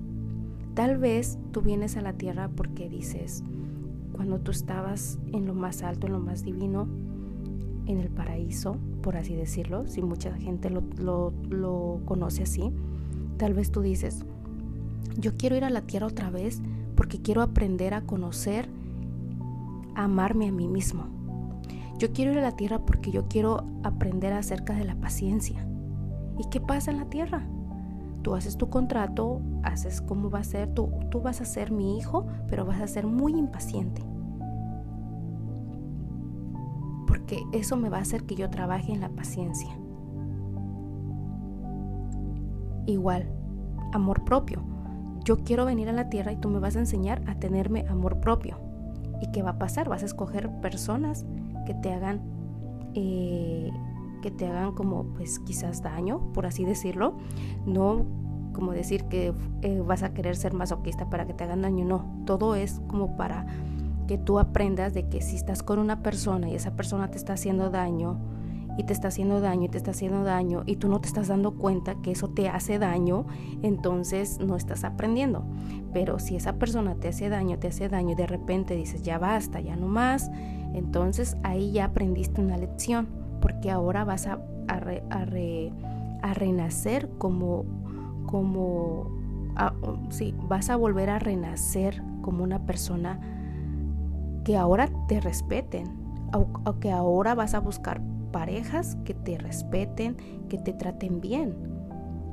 Tal 0.74 0.98
vez 0.98 1.38
tú 1.52 1.60
vienes 1.60 1.96
a 1.96 2.00
la 2.00 2.14
tierra 2.14 2.48
porque 2.48 2.88
dices, 2.88 3.44
cuando 4.10 4.40
tú 4.40 4.50
estabas 4.50 5.20
en 5.32 5.46
lo 5.46 5.54
más 5.54 5.84
alto, 5.84 6.08
en 6.08 6.14
lo 6.14 6.18
más 6.18 6.42
divino, 6.42 6.88
en 7.86 7.98
el 7.98 8.08
paraíso, 8.08 8.76
por 9.02 9.16
así 9.16 9.34
decirlo, 9.34 9.86
si 9.86 10.02
mucha 10.02 10.34
gente 10.34 10.70
lo, 10.70 11.32
conoce 12.04 12.44
así, 12.44 12.72
tal 13.36 13.54
vez 13.54 13.70
tú 13.70 13.80
dices, 13.80 14.24
yo 15.18 15.36
quiero 15.36 15.56
ir 15.56 15.64
a 15.64 15.70
la 15.70 15.82
tierra 15.82 16.06
otra 16.06 16.30
vez 16.30 16.62
porque 16.96 17.20
quiero 17.20 17.42
aprender 17.42 17.94
a 17.94 18.02
conocer, 18.02 18.68
a 19.94 20.04
amarme 20.04 20.48
a 20.48 20.52
mí 20.52 20.68
mismo. 20.68 21.06
Yo 21.98 22.12
quiero 22.12 22.32
ir 22.32 22.38
a 22.38 22.42
la 22.42 22.56
tierra 22.56 22.80
porque 22.80 23.10
yo 23.10 23.28
quiero 23.28 23.64
aprender 23.82 24.32
acerca 24.32 24.74
de 24.74 24.84
la 24.84 24.96
paciencia. 24.96 25.66
¿Y 26.38 26.48
qué 26.50 26.60
pasa 26.60 26.90
en 26.90 26.98
la 26.98 27.06
tierra? 27.06 27.46
Tú 28.22 28.34
haces 28.34 28.56
tu 28.56 28.70
contrato, 28.70 29.40
haces 29.62 30.00
cómo 30.00 30.30
va 30.30 30.40
a 30.40 30.44
ser, 30.44 30.72
tú, 30.74 30.90
tú 31.10 31.20
vas 31.20 31.40
a 31.40 31.44
ser 31.44 31.70
mi 31.72 31.98
hijo, 31.98 32.26
pero 32.48 32.64
vas 32.64 32.80
a 32.80 32.86
ser 32.86 33.06
muy 33.06 33.32
impaciente. 33.34 34.02
Porque 37.22 37.46
eso 37.52 37.76
me 37.76 37.88
va 37.88 37.98
a 37.98 38.00
hacer 38.00 38.24
que 38.24 38.34
yo 38.34 38.50
trabaje 38.50 38.92
en 38.92 39.00
la 39.00 39.08
paciencia. 39.08 39.70
Igual, 42.86 43.32
amor 43.92 44.24
propio. 44.24 44.60
Yo 45.24 45.38
quiero 45.44 45.64
venir 45.64 45.88
a 45.88 45.92
la 45.92 46.08
tierra 46.08 46.32
y 46.32 46.36
tú 46.36 46.48
me 46.48 46.58
vas 46.58 46.74
a 46.74 46.80
enseñar 46.80 47.22
a 47.28 47.36
tenerme 47.36 47.86
amor 47.88 48.18
propio. 48.18 48.58
¿Y 49.20 49.30
qué 49.30 49.42
va 49.42 49.50
a 49.50 49.58
pasar? 49.58 49.88
Vas 49.88 50.02
a 50.02 50.06
escoger 50.06 50.50
personas 50.60 51.24
que 51.64 51.74
te 51.74 51.92
hagan, 51.92 52.22
eh, 52.94 53.70
que 54.20 54.32
te 54.32 54.48
hagan 54.48 54.72
como, 54.72 55.04
pues 55.14 55.38
quizás 55.38 55.80
daño, 55.80 56.32
por 56.32 56.44
así 56.44 56.64
decirlo. 56.64 57.18
No 57.66 58.04
como 58.52 58.72
decir 58.72 59.04
que 59.04 59.32
eh, 59.62 59.80
vas 59.86 60.02
a 60.02 60.12
querer 60.12 60.34
ser 60.34 60.54
masoquista 60.54 61.08
para 61.08 61.24
que 61.24 61.34
te 61.34 61.44
hagan 61.44 61.62
daño, 61.62 61.84
no. 61.84 62.24
Todo 62.26 62.56
es 62.56 62.80
como 62.88 63.16
para 63.16 63.46
tú 64.18 64.38
aprendas 64.38 64.94
de 64.94 65.08
que 65.08 65.22
si 65.22 65.36
estás 65.36 65.62
con 65.62 65.78
una 65.78 66.02
persona 66.02 66.48
y 66.48 66.54
esa 66.54 66.74
persona 66.76 67.10
te 67.10 67.18
está 67.18 67.34
haciendo 67.34 67.70
daño 67.70 68.18
y 68.76 68.84
te 68.84 68.92
está 68.92 69.08
haciendo 69.08 69.40
daño 69.40 69.64
y 69.64 69.68
te 69.68 69.78
está 69.78 69.90
haciendo 69.90 70.24
daño 70.24 70.62
y 70.66 70.76
tú 70.76 70.88
no 70.88 71.00
te 71.00 71.08
estás 71.08 71.28
dando 71.28 71.52
cuenta 71.52 71.96
que 71.96 72.12
eso 72.12 72.28
te 72.28 72.48
hace 72.48 72.78
daño, 72.78 73.26
entonces 73.62 74.38
no 74.38 74.56
estás 74.56 74.84
aprendiendo. 74.84 75.44
Pero 75.92 76.18
si 76.18 76.36
esa 76.36 76.54
persona 76.54 76.94
te 76.94 77.08
hace 77.08 77.28
daño, 77.28 77.58
te 77.58 77.68
hace 77.68 77.88
daño 77.88 78.12
y 78.12 78.14
de 78.14 78.26
repente 78.26 78.74
dices 78.74 79.02
ya 79.02 79.18
basta, 79.18 79.60
ya 79.60 79.76
no 79.76 79.88
más, 79.88 80.30
entonces 80.74 81.36
ahí 81.42 81.72
ya 81.72 81.86
aprendiste 81.86 82.40
una 82.40 82.56
lección 82.56 83.08
porque 83.40 83.70
ahora 83.70 84.04
vas 84.04 84.26
a, 84.26 84.40
a, 84.68 86.34
renacer 86.34 87.10
como, 87.18 87.64
como, 88.26 89.10
sí, 90.10 90.34
vas 90.48 90.70
a 90.70 90.76
volver 90.76 91.10
a 91.10 91.18
renacer 91.18 92.02
como 92.22 92.44
una 92.44 92.64
persona 92.64 93.20
que 94.44 94.56
ahora 94.56 94.88
te 95.08 95.20
respeten, 95.20 95.84
o, 96.34 96.78
que 96.80 96.90
ahora 96.90 97.34
vas 97.34 97.54
a 97.54 97.60
buscar 97.60 98.00
parejas 98.32 98.96
que 99.04 99.14
te 99.14 99.38
respeten, 99.38 100.16
que 100.48 100.58
te 100.58 100.72
traten 100.72 101.20
bien. 101.20 101.54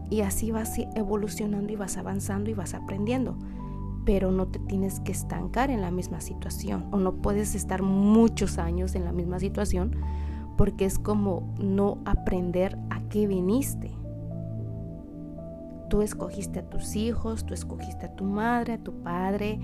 Y 0.10 0.22
así 0.22 0.52
vas 0.52 0.74
evolucionando 0.95 1.72
y 1.72 1.76
vas 1.76 1.98
avanzando 1.98 2.50
y 2.50 2.54
vas 2.54 2.74
aprendiendo. 2.74 3.38
Pero 4.06 4.32
no 4.32 4.48
te 4.48 4.60
tienes 4.60 5.02
que 5.02 5.12
estancar 5.12 5.69
en 5.69 5.82
la 5.82 5.91
misma 5.91 6.22
situación 6.22 6.88
o 6.91 6.98
no 6.98 7.22
puedes 7.22 7.54
estar 7.54 7.84
muchos 7.84 8.58
años 8.58 8.95
en 8.95 9.06
la 9.06 9.12
misma 9.12 9.39
situación 9.39 9.95
porque 10.58 10.86
es 10.86 11.00
como 11.00 11.54
no 11.58 12.00
aprender 12.06 12.78
a 12.89 13.02
qué 13.10 13.28
viniste. 13.28 13.91
Tú 15.89 16.02
escogiste 16.02 16.60
a 16.60 16.69
tus 16.69 16.95
hijos, 16.95 17.45
tú 17.45 17.54
escogiste 17.54 18.08
a 18.08 18.15
tu 18.15 18.24
madre, 18.24 18.74
a 18.74 18.78
tu 18.78 19.02
padre, 19.02 19.60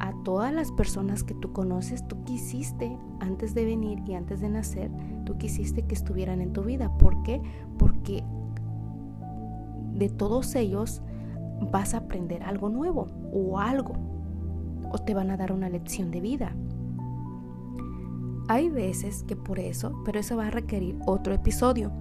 a 0.00 0.14
todas 0.24 0.52
las 0.52 0.72
personas 0.72 1.22
que 1.22 1.34
tú 1.34 1.52
conoces, 1.52 2.06
tú 2.08 2.24
quisiste 2.24 2.98
antes 3.20 3.54
de 3.54 3.66
venir 3.66 4.02
y 4.06 4.14
antes 4.14 4.40
de 4.40 4.48
nacer, 4.48 4.90
tú 5.24 5.36
quisiste 5.36 5.82
que 5.82 5.94
estuvieran 5.94 6.40
en 6.40 6.54
tu 6.54 6.62
vida. 6.62 6.96
¿Por 6.96 7.22
qué? 7.22 7.40
Porque 7.78 8.24
de 9.94 10.08
todos 10.08 10.54
ellos 10.54 11.02
vas 11.70 11.92
a 11.92 11.98
aprender 11.98 12.42
algo 12.42 12.70
nuevo 12.70 13.08
o 13.32 13.58
algo, 13.58 13.92
o 14.90 14.98
te 14.98 15.12
van 15.12 15.30
a 15.30 15.36
dar 15.36 15.52
una 15.52 15.68
lección 15.68 16.10
de 16.10 16.22
vida. 16.22 16.56
Hay 18.48 18.70
veces 18.70 19.22
que 19.24 19.36
por 19.36 19.58
eso, 19.58 19.92
pero 20.04 20.18
eso 20.18 20.36
va 20.36 20.46
a 20.46 20.50
requerir 20.50 20.98
otro 21.06 21.34
episodio, 21.34 21.92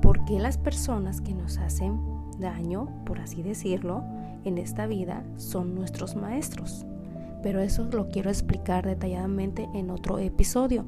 porque 0.00 0.38
las 0.38 0.56
personas 0.58 1.20
que 1.20 1.34
nos 1.34 1.58
hacen 1.58 2.00
daño, 2.38 2.88
por 3.04 3.18
así 3.18 3.42
decirlo, 3.42 4.04
en 4.44 4.58
esta 4.58 4.86
vida 4.86 5.24
son 5.36 5.74
nuestros 5.74 6.14
maestros 6.14 6.86
pero 7.42 7.60
eso 7.60 7.88
lo 7.92 8.08
quiero 8.08 8.30
explicar 8.30 8.86
detalladamente 8.86 9.68
en 9.74 9.90
otro 9.90 10.18
episodio. 10.18 10.84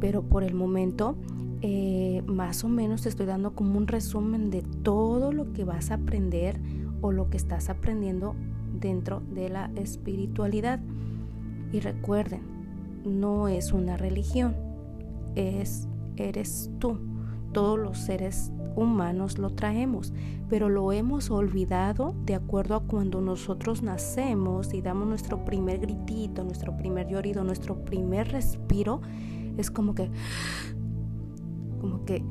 Pero 0.00 0.22
por 0.22 0.44
el 0.44 0.54
momento, 0.54 1.16
eh, 1.62 2.22
más 2.26 2.64
o 2.64 2.68
menos 2.68 3.02
te 3.02 3.08
estoy 3.08 3.26
dando 3.26 3.54
como 3.54 3.78
un 3.78 3.86
resumen 3.86 4.50
de 4.50 4.62
todo 4.62 5.32
lo 5.32 5.52
que 5.52 5.64
vas 5.64 5.90
a 5.90 5.94
aprender 5.94 6.58
o 7.00 7.12
lo 7.12 7.30
que 7.30 7.36
estás 7.36 7.70
aprendiendo 7.70 8.34
dentro 8.80 9.22
de 9.34 9.48
la 9.48 9.70
espiritualidad. 9.76 10.80
Y 11.72 11.80
recuerden, 11.80 12.42
no 13.04 13.48
es 13.48 13.72
una 13.72 13.96
religión, 13.96 14.54
es 15.34 15.88
eres 16.16 16.70
tú. 16.78 16.98
Todos 17.52 17.78
los 17.78 17.98
seres 17.98 18.50
humanos 18.76 19.38
lo 19.38 19.50
traemos, 19.50 20.12
pero 20.48 20.68
lo 20.68 20.92
hemos 20.92 21.30
olvidado 21.30 22.14
de 22.24 22.34
acuerdo 22.34 22.76
a 22.76 22.80
cuando 22.80 23.20
nosotros 23.20 23.82
nacemos 23.82 24.74
y 24.74 24.82
damos 24.82 25.08
nuestro 25.08 25.44
primer 25.44 25.78
gritito, 25.78 26.44
nuestro 26.44 26.76
primer 26.76 27.08
llorido, 27.08 27.44
nuestro 27.44 27.84
primer 27.84 28.28
respiro, 28.32 29.00
Es 29.56 29.70
como 29.70 29.94
que, 29.94 30.10
como 31.80 32.04
que, 32.04 32.24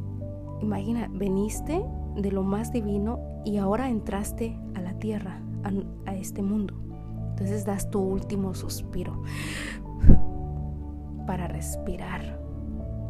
imagina, 0.62 1.10
veniste 1.14 1.84
de 2.18 2.32
lo 2.32 2.44
más 2.44 2.72
divino 2.72 3.20
y 3.46 3.58
ahora 3.58 3.90
entraste 3.90 4.58
a 4.76 4.82
la 4.82 4.94
tierra, 5.00 5.42
a, 6.06 6.16
este 6.16 6.42
mundo. 6.42 6.76
Entonces 7.30 7.66
das 7.66 7.90
tu 7.90 8.00
último 8.00 8.54
suspiro 8.54 9.24
para 11.26 11.48
respirar, 11.48 12.40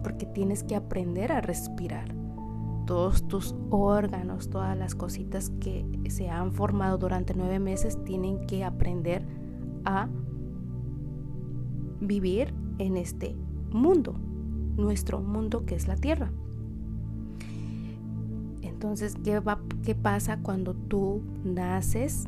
porque 0.03 0.25
tienes 0.25 0.63
que 0.63 0.75
aprender 0.75 1.31
a 1.31 1.41
respirar. 1.41 2.22
Todos 2.85 3.27
tus 3.27 3.55
órganos, 3.69 4.49
todas 4.49 4.77
las 4.77 4.95
cositas 4.95 5.51
que 5.61 5.85
se 6.09 6.29
han 6.29 6.51
formado 6.51 6.97
durante 6.97 7.33
nueve 7.33 7.59
meses 7.59 8.03
tienen 8.03 8.45
que 8.45 8.63
aprender 8.63 9.25
a 9.85 10.09
vivir 12.01 12.53
en 12.77 12.97
este 12.97 13.35
mundo, 13.71 14.15
nuestro 14.75 15.21
mundo 15.21 15.65
que 15.65 15.75
es 15.75 15.87
la 15.87 15.95
tierra. 15.95 16.31
Entonces, 18.61 19.15
¿qué, 19.23 19.39
va, 19.39 19.61
¿qué 19.83 19.95
pasa 19.95 20.39
cuando 20.41 20.73
tú 20.73 21.21
naces? 21.45 22.25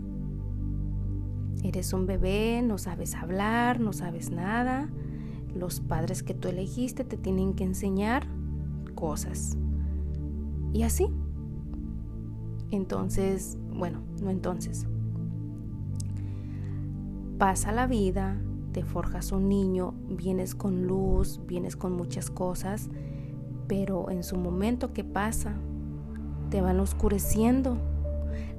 Eres 1.63 1.91
un 1.91 2.05
bebé, 2.05 2.61
no 2.61 2.77
sabes 2.77 3.15
hablar, 3.15 3.79
no 3.79 3.91
sabes 3.91 4.31
nada. 4.31 4.89
Los 5.53 5.81
padres 5.81 6.23
que 6.23 6.33
tú 6.33 6.47
elegiste 6.47 7.03
te 7.03 7.17
tienen 7.17 7.53
que 7.55 7.65
enseñar 7.65 8.27
cosas. 8.93 9.57
Y 10.75 10.83
así. 10.83 11.07
Entonces, 12.69 13.57
bueno, 13.71 14.01
no 14.21 14.29
entonces. 14.29 14.85
Pasa 17.37 17.71
la 17.71 17.87
vida, 17.87 18.41
te 18.73 18.83
forjas 18.83 19.31
un 19.31 19.47
niño, 19.47 19.93
vienes 20.09 20.53
con 20.53 20.85
luz, 20.85 21.39
vienes 21.47 21.77
con 21.77 21.93
muchas 21.93 22.29
cosas, 22.29 22.89
pero 23.67 24.09
en 24.09 24.21
su 24.21 24.35
momento 24.35 24.91
que 24.91 25.05
pasa, 25.05 25.53
te 26.49 26.59
van 26.59 26.81
oscureciendo. 26.81 27.77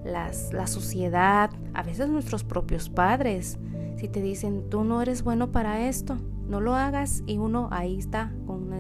Las, 0.03 0.55
la 0.55 0.69
sociedad, 0.69 1.51
a 1.75 1.83
veces 1.83 2.09
nuestros 2.09 2.45
propios 2.45 2.89
padres, 2.89 3.59
si 3.97 4.09
te 4.09 4.23
dicen, 4.23 4.71
tú 4.71 4.85
no 4.85 5.03
eres 5.03 5.23
bueno 5.23 5.53
para 5.53 5.87
esto, 5.87 6.17
no 6.49 6.63
lo 6.63 6.77
hagas 6.77 7.23
y 7.27 7.37
uno 7.37 7.69
ahí 7.73 7.99
está, 7.99 8.33
con 8.47 8.71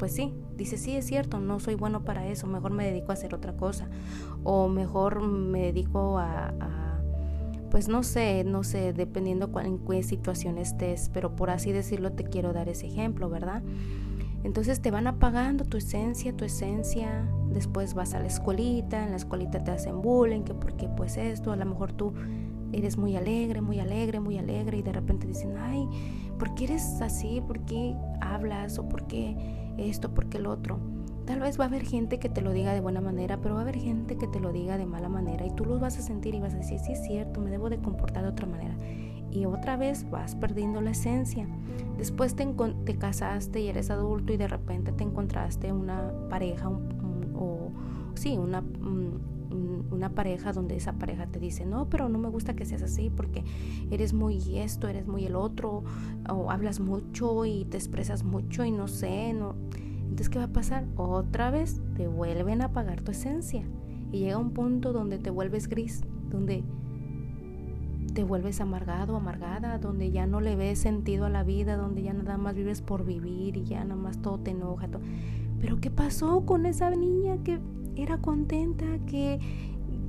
pues 0.00 0.12
sí, 0.12 0.34
dice, 0.56 0.78
sí, 0.78 0.96
es 0.96 1.06
cierto, 1.06 1.38
no 1.38 1.60
soy 1.60 1.76
bueno 1.76 2.04
para 2.04 2.26
eso, 2.26 2.48
mejor 2.48 2.72
me 2.72 2.86
dedico 2.86 3.12
a 3.12 3.14
hacer 3.14 3.34
otra 3.34 3.56
cosa, 3.56 3.88
o 4.42 4.66
mejor 4.68 5.20
me 5.20 5.60
dedico 5.60 6.18
a 6.18 6.54
pues 7.70 7.88
no 7.88 8.02
sé, 8.02 8.42
no 8.44 8.64
sé, 8.64 8.92
dependiendo 8.92 9.50
en 9.60 9.78
qué 9.78 10.02
situación 10.02 10.58
estés, 10.58 11.08
pero 11.14 11.36
por 11.36 11.50
así 11.50 11.70
decirlo 11.72 12.12
te 12.12 12.24
quiero 12.24 12.52
dar 12.52 12.68
ese 12.68 12.88
ejemplo, 12.88 13.30
¿verdad? 13.30 13.62
Entonces 14.42 14.80
te 14.80 14.90
van 14.90 15.06
apagando 15.06 15.64
tu 15.64 15.76
esencia, 15.76 16.36
tu 16.36 16.44
esencia, 16.44 17.28
después 17.52 17.94
vas 17.94 18.14
a 18.14 18.20
la 18.20 18.26
escuelita, 18.26 19.04
en 19.04 19.10
la 19.10 19.16
escuelita 19.16 19.62
te 19.62 19.70
hacen 19.70 20.02
bullying, 20.02 20.42
que 20.42 20.54
porque 20.54 20.88
pues 20.88 21.16
esto, 21.16 21.52
a 21.52 21.56
lo 21.56 21.66
mejor 21.66 21.92
tú 21.92 22.12
eres 22.72 22.96
muy 22.96 23.16
alegre, 23.16 23.60
muy 23.60 23.80
alegre, 23.80 24.20
muy 24.20 24.38
alegre 24.38 24.78
y 24.78 24.82
de 24.82 24.92
repente 24.92 25.26
dicen, 25.26 25.56
ay, 25.58 25.88
¿por 26.38 26.54
qué 26.54 26.64
eres 26.64 27.00
así? 27.00 27.42
¿Por 27.46 27.60
qué 27.60 27.94
hablas? 28.20 28.78
¿O 28.78 28.88
por 28.88 29.06
qué 29.06 29.36
esto? 29.78 30.12
¿Por 30.14 30.26
qué 30.26 30.38
el 30.38 30.46
otro? 30.46 30.78
Tal 31.26 31.40
vez 31.40 31.60
va 31.60 31.64
a 31.64 31.66
haber 31.68 31.84
gente 31.84 32.18
que 32.18 32.28
te 32.28 32.40
lo 32.40 32.52
diga 32.52 32.72
de 32.72 32.80
buena 32.80 33.00
manera, 33.00 33.40
pero 33.40 33.54
va 33.54 33.60
a 33.60 33.62
haber 33.62 33.76
gente 33.76 34.16
que 34.16 34.26
te 34.26 34.40
lo 34.40 34.52
diga 34.52 34.78
de 34.78 34.86
mala 34.86 35.08
manera 35.08 35.46
y 35.46 35.50
tú 35.54 35.64
lo 35.64 35.78
vas 35.78 35.98
a 35.98 36.02
sentir 36.02 36.34
y 36.34 36.40
vas 36.40 36.54
a 36.54 36.58
decir, 36.58 36.78
sí 36.80 36.92
es 36.92 37.02
cierto, 37.04 37.40
me 37.40 37.50
debo 37.50 37.70
de 37.70 37.78
comportar 37.78 38.24
de 38.24 38.30
otra 38.30 38.46
manera. 38.46 38.76
Y 39.30 39.44
otra 39.44 39.76
vez 39.76 40.10
vas 40.10 40.34
perdiendo 40.34 40.80
la 40.80 40.90
esencia. 40.90 41.46
Después 41.98 42.34
te, 42.34 42.46
te 42.84 42.96
casaste 42.96 43.60
y 43.60 43.68
eres 43.68 43.90
adulto 43.90 44.32
y 44.32 44.38
de 44.38 44.48
repente 44.48 44.90
te 44.90 45.04
encontraste 45.04 45.72
una 45.72 46.12
pareja 46.28 46.68
o 46.68 47.70
sí, 48.14 48.36
una, 48.36 48.62
una 49.90 50.10
pareja 50.10 50.52
donde 50.52 50.76
esa 50.76 50.94
pareja 50.94 51.26
te 51.26 51.38
dice, 51.38 51.66
no, 51.66 51.88
pero 51.88 52.08
no 52.08 52.18
me 52.18 52.28
gusta 52.28 52.54
que 52.54 52.64
seas 52.64 52.82
así 52.82 53.10
porque 53.10 53.44
eres 53.90 54.12
muy 54.12 54.58
esto, 54.58 54.88
eres 54.88 55.06
muy 55.06 55.24
el 55.26 55.36
otro, 55.36 55.84
o 56.28 56.50
hablas 56.50 56.80
mucho 56.80 57.44
y 57.44 57.64
te 57.64 57.76
expresas 57.76 58.24
mucho 58.24 58.64
y 58.64 58.70
no 58.70 58.88
sé, 58.88 59.32
no 59.32 59.54
entonces, 60.10 60.28
¿qué 60.28 60.38
va 60.38 60.46
a 60.46 60.52
pasar? 60.52 60.86
Otra 60.96 61.52
vez 61.52 61.80
te 61.94 62.08
vuelven 62.08 62.62
a 62.62 62.66
apagar 62.66 63.00
tu 63.00 63.12
esencia. 63.12 63.62
Y 64.10 64.18
llega 64.18 64.38
un 64.38 64.50
punto 64.50 64.92
donde 64.92 65.18
te 65.18 65.30
vuelves 65.30 65.68
gris, 65.68 66.02
donde 66.28 66.64
te 68.12 68.24
vuelves 68.24 68.60
amargado, 68.60 69.14
amargada, 69.14 69.78
donde 69.78 70.10
ya 70.10 70.26
no 70.26 70.40
le 70.40 70.56
ves 70.56 70.80
sentido 70.80 71.26
a 71.26 71.30
la 71.30 71.44
vida, 71.44 71.76
donde 71.76 72.02
ya 72.02 72.12
nada 72.12 72.38
más 72.38 72.56
vives 72.56 72.82
por 72.82 73.04
vivir 73.04 73.56
y 73.56 73.64
ya 73.64 73.84
nada 73.84 73.94
más 73.94 74.20
todo 74.20 74.38
te 74.38 74.50
enoja. 74.50 74.88
Pero 75.60 75.80
¿qué 75.80 75.92
pasó 75.92 76.44
con 76.44 76.66
esa 76.66 76.90
niña 76.90 77.38
que 77.44 77.60
era 77.94 78.18
contenta, 78.18 78.84
que, 79.06 79.38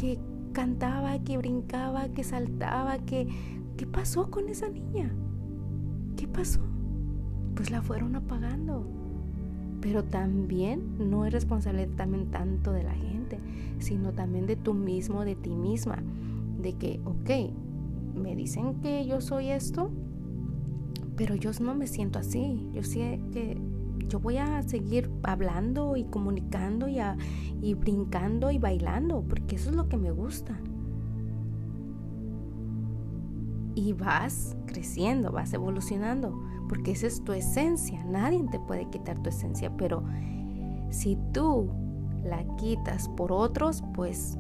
que 0.02 0.20
cantaba, 0.52 1.20
que 1.20 1.38
brincaba, 1.38 2.10
que 2.10 2.24
saltaba, 2.24 2.98
que... 2.98 3.28
¿Qué 3.78 3.88
pasó 3.88 4.30
con 4.30 4.50
esa 4.50 4.70
niña? 4.70 5.12
¿Qué 6.18 6.28
pasó? 6.28 6.60
Pues 7.56 7.72
la 7.72 7.82
fueron 7.82 8.16
apagando 8.16 8.86
pero 9.82 10.04
también 10.04 11.10
no 11.10 11.26
es 11.26 11.34
responsable 11.34 11.88
también 11.88 12.28
tanto 12.30 12.72
de 12.72 12.84
la 12.84 12.94
gente, 12.94 13.40
sino 13.80 14.14
también 14.14 14.46
de 14.46 14.56
tú 14.56 14.74
mismo, 14.74 15.26
de 15.26 15.36
ti 15.36 15.50
misma, 15.50 16.04
de 16.62 16.74
que, 16.74 17.02
ok, 17.04 17.52
me 18.16 18.36
dicen 18.36 18.76
que 18.76 19.06
yo 19.08 19.20
soy 19.20 19.50
esto, 19.50 19.90
pero 21.18 21.36
yo 21.36 21.50
no 21.62 21.74
me 21.74 21.88
siento 21.88 22.20
así, 22.20 22.70
yo 22.74 22.84
sé 22.84 23.20
que 23.34 23.58
yo 24.12 24.20
voy 24.20 24.38
a 24.38 24.62
seguir 24.64 25.10
hablando 25.24 25.96
y 25.96 26.04
comunicando 26.04 26.90
y, 26.90 27.00
y 27.62 27.74
brincando 27.76 28.52
y 28.52 28.58
bailando, 28.58 29.24
porque 29.24 29.56
eso 29.56 29.70
es 29.70 29.76
lo 29.78 29.88
que 29.88 29.96
me 29.96 30.12
gusta. 30.12 30.60
Y 33.74 33.94
vas 33.94 34.58
creciendo, 34.66 35.32
vas 35.32 35.54
evolucionando 35.54 36.38
porque 36.68 36.92
esa 36.92 37.08
es 37.08 37.24
tu 37.24 37.32
esencia, 37.32 38.04
nadie 38.04 38.44
te 38.52 38.60
puede 38.60 38.90
quitar 38.90 39.22
tu 39.24 39.30
esencia, 39.30 39.76
pero 39.78 40.04
si 40.90 41.18
tú 41.32 41.70
la 42.26 42.44
quitas 42.58 43.08
por 43.10 43.32
otros, 43.32 43.82
pues 43.94 44.38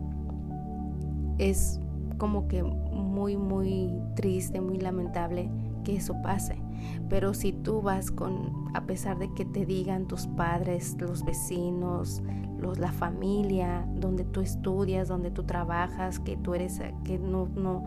es 1.37 1.79
como 2.17 2.49
que 2.49 2.61
muy, 2.63 3.37
muy 3.37 3.89
triste, 4.15 4.59
muy 4.59 4.79
lamentable 4.79 5.49
que 5.83 5.95
eso 5.95 6.15
pase. 6.21 6.61
Pero 7.09 7.33
si 7.33 7.53
tú 7.53 7.81
vas 7.81 8.11
con, 8.11 8.69
a 8.73 8.85
pesar 8.85 9.19
de 9.19 9.33
que 9.33 9.45
te 9.45 9.65
digan 9.65 10.07
tus 10.07 10.27
padres, 10.27 10.95
los 10.99 11.23
vecinos, 11.23 12.21
los, 12.57 12.79
la 12.79 12.91
familia, 12.91 13.85
donde 13.95 14.23
tú 14.23 14.41
estudias, 14.41 15.07
donde 15.07 15.31
tú 15.31 15.43
trabajas, 15.43 16.19
que 16.19 16.37
tú 16.37 16.53
eres, 16.55 16.81
que 17.03 17.19
no, 17.19 17.47
no, 17.55 17.83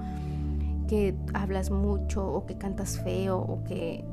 que 0.89 1.17
hablas 1.33 1.71
mucho 1.71 2.27
o 2.27 2.47
que 2.47 2.59
cantas 2.59 2.99
feo 3.01 3.39
o 3.39 3.65
que 3.65 4.05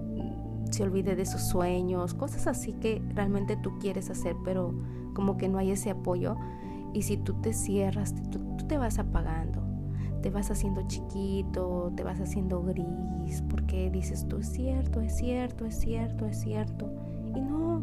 se 0.72 0.84
olvide 0.84 1.16
de 1.16 1.26
sus 1.26 1.42
sueños, 1.42 2.14
cosas 2.14 2.48
así 2.48 2.74
que 2.74 3.02
realmente 3.14 3.58
tú 3.58 3.78
quieres 3.80 4.10
hacer, 4.10 4.36
pero 4.44 4.74
como 5.14 5.38
que 5.38 5.50
no 5.50 5.58
hay 5.58 5.72
ese 5.72 5.90
apoyo. 5.90 6.38
Y 6.94 7.04
si 7.04 7.18
tú 7.18 7.34
te 7.42 7.54
cierras, 7.54 8.14
tú, 8.30 8.40
te 8.68 8.78
vas 8.78 9.00
apagando, 9.00 9.61
te 10.22 10.30
vas 10.30 10.52
haciendo 10.52 10.82
chiquito, 10.88 11.92
te 11.96 12.04
vas 12.04 12.20
haciendo 12.20 12.62
gris, 12.64 13.42
porque 13.50 13.90
dices 13.90 14.28
tú, 14.28 14.38
es 14.38 14.48
cierto, 14.48 15.02
es 15.02 15.16
cierto, 15.16 15.66
es 15.66 15.76
cierto, 15.76 16.26
es 16.26 16.40
cierto. 16.40 16.92
Y 17.36 17.42
no, 17.42 17.82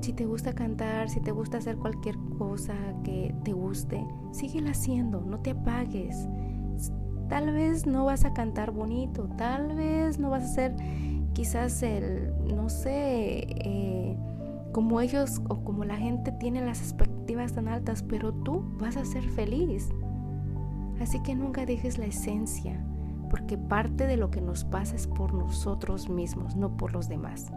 si 0.00 0.12
te 0.12 0.24
gusta 0.24 0.52
cantar, 0.52 1.08
si 1.08 1.20
te 1.20 1.32
gusta 1.32 1.58
hacer 1.58 1.76
cualquier 1.76 2.16
cosa 2.38 2.74
que 3.04 3.34
te 3.44 3.52
guste, 3.52 4.06
síguela 4.32 4.70
haciendo, 4.70 5.20
no 5.20 5.40
te 5.40 5.50
apagues. 5.50 6.28
Tal 7.28 7.52
vez 7.52 7.86
no 7.86 8.04
vas 8.04 8.24
a 8.24 8.32
cantar 8.32 8.70
bonito, 8.70 9.28
tal 9.36 9.74
vez 9.74 10.18
no 10.18 10.30
vas 10.30 10.44
a 10.44 10.48
ser 10.48 10.76
quizás 11.32 11.82
el, 11.82 12.32
no 12.54 12.68
sé, 12.68 13.46
eh, 13.48 14.16
como 14.72 15.00
ellos 15.00 15.40
o 15.48 15.64
como 15.64 15.84
la 15.84 15.96
gente 15.96 16.32
tiene 16.32 16.64
las 16.64 16.80
expectativas 16.80 17.52
tan 17.52 17.66
altas, 17.66 18.02
pero 18.02 18.32
tú 18.32 18.64
vas 18.78 18.96
a 18.96 19.04
ser 19.04 19.24
feliz. 19.30 19.90
Así 21.00 21.20
que 21.22 21.34
nunca 21.34 21.66
dejes 21.66 21.98
la 21.98 22.06
esencia, 22.06 22.84
porque 23.30 23.58
parte 23.58 24.06
de 24.06 24.16
lo 24.16 24.30
que 24.30 24.40
nos 24.40 24.64
pasa 24.64 24.96
es 24.96 25.06
por 25.06 25.34
nosotros 25.34 26.08
mismos, 26.08 26.56
no 26.56 26.76
por 26.76 26.92
los 26.92 27.08
demás. 27.08 27.52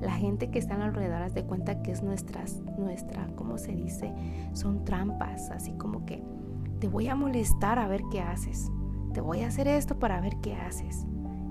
La 0.00 0.12
gente 0.12 0.50
que 0.50 0.58
está 0.58 0.74
alrededor 0.82 1.30
de 1.32 1.44
cuenta 1.44 1.82
que 1.82 1.92
es 1.92 2.02
nuestras, 2.02 2.60
nuestra, 2.78 3.26
¿cómo 3.36 3.58
se 3.58 3.72
dice? 3.72 4.12
Son 4.54 4.84
trampas, 4.84 5.50
así 5.50 5.72
como 5.72 6.06
que 6.06 6.22
te 6.78 6.88
voy 6.88 7.08
a 7.08 7.14
molestar 7.14 7.78
a 7.78 7.86
ver 7.86 8.02
qué 8.10 8.20
haces 8.20 8.70
te 9.12 9.20
voy 9.20 9.40
a 9.42 9.48
hacer 9.48 9.68
esto 9.68 9.98
para 9.98 10.20
ver 10.20 10.36
qué 10.36 10.54
haces. 10.54 11.06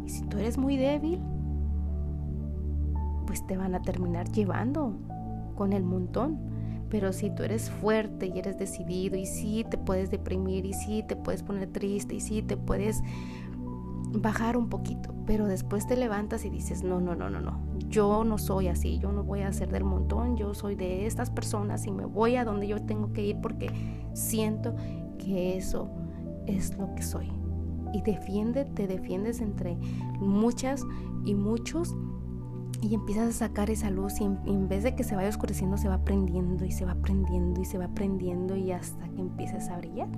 Y 0.06 0.10
si 0.10 0.24
tú 0.26 0.38
eres 0.38 0.58
muy 0.58 0.78
débil, 0.78 1.22
pues 3.26 3.46
te 3.46 3.58
van 3.58 3.76
a 3.76 3.82
terminar 3.82 4.30
llevando 4.32 4.94
con 5.56 5.74
el 5.74 5.84
montón. 5.84 6.40
Pero 6.90 7.14
si 7.14 7.30
tú 7.30 7.44
eres 7.44 7.70
fuerte 7.70 8.28
y 8.28 8.40
eres 8.40 8.58
decidido 8.58 9.18
y 9.18 9.26
sí 9.26 9.66
te 9.70 9.78
puedes 9.78 10.10
deprimir 10.10 10.66
y 10.66 10.74
sí 10.74 11.04
te 11.08 11.16
puedes 11.16 11.44
poner 11.44 11.72
triste 11.72 12.16
y 12.16 12.20
sí 12.20 12.42
te 12.42 12.58
puedes 12.58 13.02
bajar 14.12 14.58
un 14.58 14.70
poquito, 14.70 15.14
pero 15.26 15.46
después 15.46 15.86
te 15.86 15.96
levantas 15.96 16.44
y 16.46 16.50
dices, 16.50 16.84
no, 16.84 17.00
no, 17.00 17.16
no, 17.16 17.30
no, 17.30 17.42
no, 17.42 17.62
yo 17.90 18.24
no 18.24 18.38
soy 18.38 18.68
así, 18.68 18.98
yo 18.98 19.12
no 19.12 19.24
voy 19.24 19.42
a 19.42 19.54
ser 19.54 19.70
del 19.70 19.84
montón, 19.84 20.36
yo 20.36 20.54
soy 20.54 20.76
de 20.76 21.06
estas 21.06 21.30
personas 21.30 21.86
y 21.86 21.92
me 21.92 22.06
voy 22.06 22.36
a 22.36 22.44
donde 22.44 22.68
yo 22.68 22.82
tengo 22.82 23.14
que 23.14 23.24
ir 23.24 23.38
porque 23.40 23.70
siento 24.14 24.76
que 25.20 25.58
eso 25.58 25.90
es 26.48 26.76
lo 26.78 26.94
que 26.96 27.04
soy. 27.04 27.32
Y 27.94 28.02
defiende, 28.02 28.66
te 28.66 28.88
defiendes 28.88 29.42
entre 29.42 29.76
muchas 30.20 30.86
y 31.26 31.34
muchos 31.34 31.96
y 32.82 32.96
empiezas 32.96 33.30
a 33.30 33.48
sacar 33.48 33.70
esa 33.70 33.90
luz 33.90 34.22
y 34.22 34.24
en, 34.24 34.70
vez 34.70 34.84
de 34.84 34.96
que 34.96 35.04
se 35.04 35.16
vaya 35.16 35.30
oscureciendo 35.30 35.78
se 35.78 35.90
va 35.90 36.04
prendiendo 36.04 36.66
y 36.66 36.72
se 36.72 36.86
va 36.86 36.96
prendiendo 36.96 37.62
y 37.62 37.66
se 37.66 37.78
va 37.78 37.88
prendiendo 37.90 38.56
y 38.56 38.72
hasta 38.72 39.08
que 39.10 39.22
empieces 39.22 39.70
a 39.70 39.78
brillar. 39.78 40.10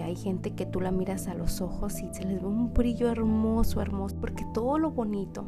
Hay 0.00 0.16
gente 0.16 0.54
que 0.54 0.66
tú 0.66 0.80
la 0.80 0.90
miras 0.90 1.28
a 1.28 1.34
los 1.34 1.60
ojos 1.60 2.00
y 2.00 2.12
se 2.12 2.24
les 2.24 2.40
ve 2.40 2.46
un 2.46 2.74
brillo 2.74 3.10
hermoso, 3.10 3.80
hermoso, 3.80 4.16
porque 4.20 4.44
todo 4.52 4.78
lo 4.78 4.90
bonito 4.90 5.46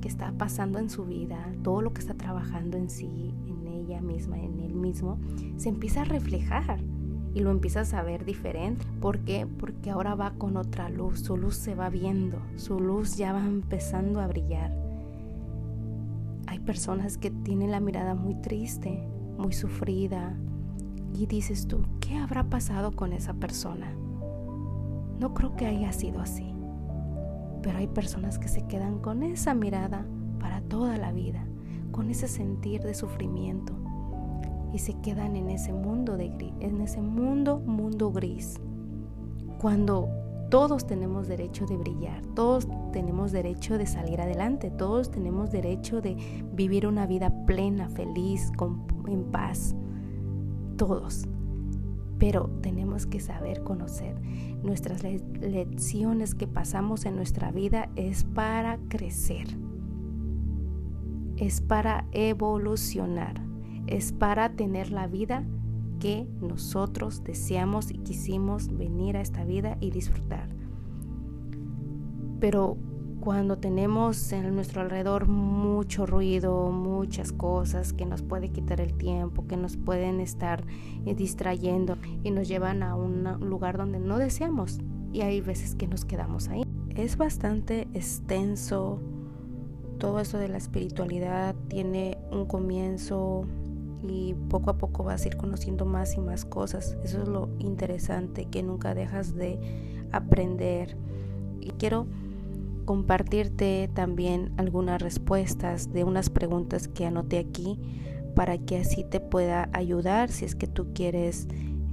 que 0.00 0.08
está 0.08 0.32
pasando 0.32 0.78
en 0.78 0.88
su 0.88 1.04
vida, 1.04 1.52
todo 1.62 1.82
lo 1.82 1.92
que 1.92 2.00
está 2.00 2.14
trabajando 2.14 2.78
en 2.78 2.88
sí, 2.88 3.34
en 3.46 3.66
ella 3.66 4.00
misma, 4.00 4.38
en 4.38 4.58
él 4.60 4.74
mismo, 4.74 5.18
se 5.56 5.68
empieza 5.68 6.02
a 6.02 6.04
reflejar 6.04 6.80
y 7.34 7.40
lo 7.40 7.50
empiezas 7.50 7.92
a 7.94 8.02
ver 8.02 8.24
diferente. 8.24 8.86
¿Por 9.00 9.18
qué? 9.20 9.46
Porque 9.46 9.90
ahora 9.90 10.14
va 10.14 10.32
con 10.32 10.56
otra 10.56 10.88
luz, 10.88 11.20
su 11.20 11.36
luz 11.36 11.56
se 11.56 11.74
va 11.74 11.90
viendo, 11.90 12.38
su 12.56 12.80
luz 12.80 13.16
ya 13.16 13.32
va 13.32 13.44
empezando 13.44 14.20
a 14.20 14.26
brillar. 14.26 14.79
Hay 16.50 16.58
personas 16.58 17.16
que 17.16 17.30
tienen 17.30 17.70
la 17.70 17.78
mirada 17.78 18.16
muy 18.16 18.34
triste, 18.34 19.06
muy 19.38 19.52
sufrida, 19.52 20.36
y 21.14 21.26
dices 21.26 21.68
tú, 21.68 21.84
¿qué 22.00 22.16
habrá 22.16 22.42
pasado 22.42 22.90
con 22.90 23.12
esa 23.12 23.34
persona? 23.34 23.94
No 25.20 25.32
creo 25.32 25.54
que 25.54 25.66
haya 25.66 25.92
sido 25.92 26.20
así. 26.20 26.52
Pero 27.62 27.78
hay 27.78 27.86
personas 27.86 28.40
que 28.40 28.48
se 28.48 28.66
quedan 28.66 28.98
con 28.98 29.22
esa 29.22 29.54
mirada 29.54 30.04
para 30.40 30.60
toda 30.62 30.96
la 30.96 31.12
vida, 31.12 31.46
con 31.92 32.10
ese 32.10 32.26
sentir 32.26 32.82
de 32.82 32.94
sufrimiento 32.94 33.72
y 34.72 34.80
se 34.80 34.94
quedan 35.02 35.36
en 35.36 35.50
ese 35.50 35.72
mundo 35.72 36.16
de 36.16 36.30
gris, 36.30 36.52
en 36.58 36.80
ese 36.80 37.00
mundo 37.00 37.60
mundo 37.60 38.10
gris. 38.10 38.58
Cuando 39.60 40.08
todos 40.50 40.86
tenemos 40.86 41.28
derecho 41.28 41.66
de 41.66 41.76
brillar, 41.76 42.24
todos 42.34 42.68
tenemos 42.92 43.32
derecho 43.32 43.78
de 43.78 43.86
salir 43.86 44.20
adelante, 44.20 44.70
todos 44.70 45.10
tenemos 45.10 45.50
derecho 45.50 46.00
de 46.00 46.16
vivir 46.52 46.86
una 46.86 47.06
vida 47.06 47.30
plena, 47.46 47.88
feliz, 47.88 48.50
en 49.06 49.24
paz. 49.30 49.74
Todos 50.76 51.26
pero 52.20 52.50
tenemos 52.60 53.06
que 53.06 53.18
saber 53.18 53.64
conocer. 53.64 54.14
Nuestras 54.62 55.02
lecciones 55.02 56.34
que 56.34 56.46
pasamos 56.46 57.06
en 57.06 57.16
nuestra 57.16 57.50
vida 57.50 57.88
es 57.96 58.24
para 58.24 58.78
crecer, 58.88 59.48
es 61.38 61.62
para 61.62 62.06
evolucionar, 62.12 63.40
es 63.86 64.12
para 64.12 64.50
tener 64.50 64.92
la 64.92 65.06
vida 65.06 65.44
que 66.00 66.26
nosotros 66.40 67.22
deseamos 67.22 67.92
y 67.92 67.98
quisimos 67.98 68.76
venir 68.76 69.16
a 69.16 69.20
esta 69.20 69.44
vida 69.44 69.76
y 69.80 69.92
disfrutar. 69.92 70.48
Pero 72.40 72.76
cuando 73.20 73.58
tenemos 73.58 74.32
en 74.32 74.54
nuestro 74.54 74.80
alrededor 74.80 75.28
mucho 75.28 76.06
ruido, 76.06 76.70
muchas 76.70 77.32
cosas 77.32 77.92
que 77.92 78.06
nos 78.06 78.22
puede 78.22 78.48
quitar 78.48 78.80
el 78.80 78.94
tiempo, 78.94 79.46
que 79.46 79.58
nos 79.58 79.76
pueden 79.76 80.20
estar 80.20 80.64
eh, 81.04 81.14
distrayendo 81.14 81.98
y 82.24 82.30
nos 82.30 82.48
llevan 82.48 82.82
a 82.82 82.96
un 82.96 83.24
lugar 83.40 83.76
donde 83.76 84.00
no 84.00 84.18
deseamos 84.18 84.80
y 85.12 85.20
hay 85.20 85.40
veces 85.42 85.74
que 85.74 85.86
nos 85.86 86.04
quedamos 86.04 86.48
ahí. 86.48 86.62
Es 86.96 87.16
bastante 87.16 87.88
extenso 87.92 89.00
todo 89.98 90.18
eso 90.18 90.38
de 90.38 90.48
la 90.48 90.56
espiritualidad, 90.56 91.54
tiene 91.68 92.16
un 92.32 92.46
comienzo 92.46 93.46
y 94.02 94.34
poco 94.48 94.70
a 94.70 94.78
poco 94.78 95.04
vas 95.04 95.24
a 95.24 95.28
ir 95.28 95.36
conociendo 95.36 95.84
más 95.84 96.14
y 96.14 96.20
más 96.20 96.44
cosas. 96.44 96.96
Eso 97.04 97.22
es 97.22 97.28
lo 97.28 97.48
interesante, 97.58 98.46
que 98.46 98.62
nunca 98.62 98.94
dejas 98.94 99.34
de 99.34 99.58
aprender. 100.12 100.96
Y 101.60 101.70
quiero 101.72 102.06
compartirte 102.84 103.90
también 103.92 104.52
algunas 104.56 105.00
respuestas 105.00 105.92
de 105.92 106.04
unas 106.04 106.30
preguntas 106.30 106.88
que 106.88 107.06
anoté 107.06 107.38
aquí 107.38 107.78
para 108.34 108.58
que 108.58 108.78
así 108.78 109.04
te 109.04 109.20
pueda 109.20 109.68
ayudar 109.72 110.30
si 110.30 110.44
es 110.44 110.54
que 110.54 110.66
tú 110.66 110.88
quieres 110.94 111.46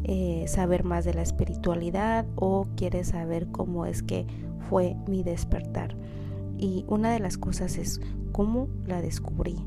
eh, 0.03 0.45
saber 0.47 0.83
más 0.83 1.05
de 1.05 1.13
la 1.13 1.21
espiritualidad 1.21 2.25
o 2.35 2.67
quieres 2.75 3.09
saber 3.09 3.47
cómo 3.51 3.85
es 3.85 4.03
que 4.03 4.25
fue 4.69 4.95
mi 5.07 5.23
despertar. 5.23 5.95
Y 6.57 6.85
una 6.87 7.11
de 7.11 7.19
las 7.19 7.37
cosas 7.37 7.77
es 7.77 7.99
cómo 8.31 8.67
la 8.85 9.01
descubrí. 9.01 9.57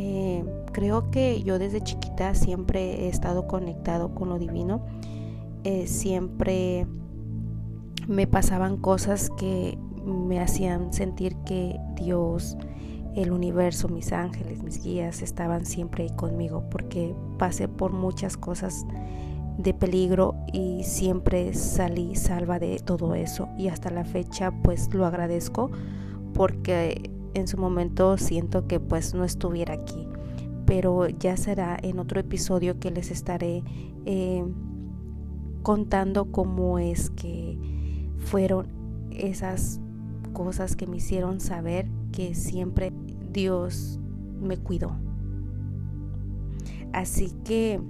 Eh, 0.00 0.44
creo 0.70 1.10
que 1.10 1.42
yo 1.42 1.58
desde 1.58 1.80
chiquita 1.80 2.32
siempre 2.36 3.06
he 3.06 3.08
estado 3.08 3.48
conectado 3.48 4.14
con 4.14 4.28
lo 4.28 4.38
divino. 4.38 4.86
Eh, 5.64 5.88
siempre 5.88 6.86
me 8.06 8.28
pasaban 8.28 8.76
cosas 8.76 9.28
que 9.36 9.76
me 10.04 10.38
hacían 10.38 10.92
sentir 10.92 11.34
que 11.44 11.80
Dios, 11.96 12.56
el 13.16 13.32
universo, 13.32 13.88
mis 13.88 14.12
ángeles, 14.12 14.62
mis 14.62 14.84
guías 14.84 15.20
estaban 15.20 15.66
siempre 15.66 16.08
conmigo 16.14 16.62
porque 16.70 17.12
pasé 17.36 17.66
por 17.66 17.92
muchas 17.92 18.36
cosas 18.36 18.86
de 19.58 19.74
peligro 19.74 20.36
y 20.52 20.84
siempre 20.84 21.54
salí 21.54 22.14
salva 22.14 22.60
de 22.60 22.78
todo 22.78 23.16
eso 23.16 23.48
y 23.58 23.66
hasta 23.66 23.90
la 23.90 24.04
fecha 24.04 24.52
pues 24.62 24.94
lo 24.94 25.04
agradezco 25.04 25.72
porque 26.34 27.17
en 27.34 27.48
su 27.48 27.56
momento 27.56 28.16
siento 28.18 28.66
que 28.66 28.80
pues 28.80 29.14
no 29.14 29.24
estuviera 29.24 29.74
aquí 29.74 30.06
pero 30.68 31.08
ya 31.08 31.34
será 31.38 31.78
en 31.80 31.98
otro 31.98 32.20
episodio 32.20 32.78
que 32.78 32.90
les 32.90 33.10
estaré 33.10 33.62
eh, 34.04 34.44
contando 35.62 36.26
cómo 36.30 36.78
es 36.78 37.08
que 37.08 37.58
fueron 38.18 38.66
esas 39.10 39.80
cosas 40.34 40.76
que 40.76 40.86
me 40.86 40.98
hicieron 40.98 41.40
saber 41.40 41.88
que 42.12 42.34
siempre 42.34 42.92
Dios 43.32 43.98
me 44.42 44.58
cuidó. 44.58 44.92
Así 46.92 47.32
que 47.46 47.80